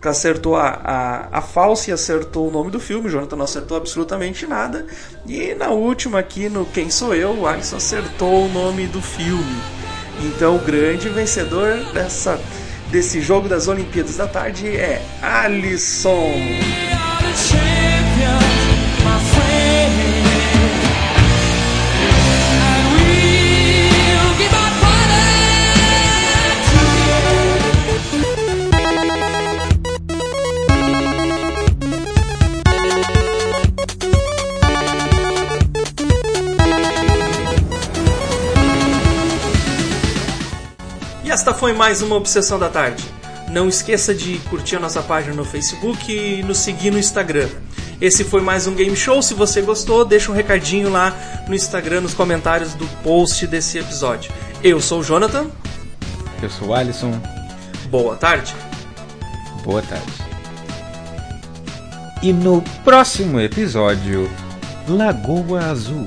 Acertou 0.03 0.57
a, 0.57 0.69
a, 0.69 1.39
a 1.39 1.43
falsa 1.43 1.91
e 1.91 1.93
acertou 1.93 2.49
o 2.49 2.51
nome 2.51 2.71
do 2.71 2.81
filme. 2.81 3.09
O 3.09 3.11
Jonathan 3.11 3.37
não 3.37 3.45
acertou 3.45 3.77
absolutamente 3.77 4.47
nada. 4.47 4.87
E 5.27 5.55
na 5.55 5.69
última 5.69 6.19
aqui, 6.19 6.49
no 6.49 6.65
Quem 6.65 6.91
Sou 6.91 7.15
Eu, 7.15 7.33
o 7.33 7.47
Alisson 7.47 7.77
acertou 7.77 8.47
o 8.47 8.49
nome 8.49 8.87
do 8.87 9.03
filme. 9.03 9.61
Então 10.23 10.57
o 10.57 10.59
grande 10.59 11.09
vencedor 11.09 11.77
dessa, 11.93 12.41
desse 12.91 13.21
jogo 13.21 13.49
das 13.49 13.69
Olimpíadas 13.69 14.17
da 14.17 14.27
Tarde 14.27 14.69
é 14.69 15.03
Alisson. 15.23 16.31
Esta 41.41 41.55
foi 41.55 41.73
mais 41.73 42.03
uma 42.03 42.17
Obsessão 42.17 42.59
da 42.59 42.69
Tarde. 42.69 43.03
Não 43.49 43.67
esqueça 43.67 44.15
de 44.15 44.37
curtir 44.51 44.77
a 44.77 44.79
nossa 44.79 45.01
página 45.01 45.35
no 45.35 45.43
Facebook 45.43 46.13
e 46.13 46.43
nos 46.43 46.59
seguir 46.59 46.91
no 46.91 46.99
Instagram. 46.99 47.49
Esse 47.99 48.25
foi 48.25 48.43
mais 48.43 48.67
um 48.67 48.75
Game 48.75 48.95
Show. 48.95 49.23
Se 49.23 49.33
você 49.33 49.63
gostou, 49.63 50.05
deixa 50.05 50.31
um 50.31 50.35
recadinho 50.35 50.91
lá 50.91 51.17
no 51.49 51.55
Instagram, 51.55 52.03
nos 52.03 52.13
comentários 52.13 52.75
do 52.75 52.87
post 53.03 53.47
desse 53.47 53.79
episódio. 53.79 54.31
Eu 54.63 54.83
sou 54.83 55.01
o 55.01 55.03
Jonathan. 55.03 55.47
Eu 56.43 56.51
sou 56.51 56.69
o 56.69 56.75
Alisson. 56.75 57.19
Boa 57.89 58.17
tarde. 58.17 58.55
Boa 59.65 59.81
tarde. 59.81 60.13
E 62.21 62.35
no 62.35 62.61
próximo 62.85 63.41
episódio, 63.41 64.31
Lagoa 64.87 65.71
Azul. 65.71 66.07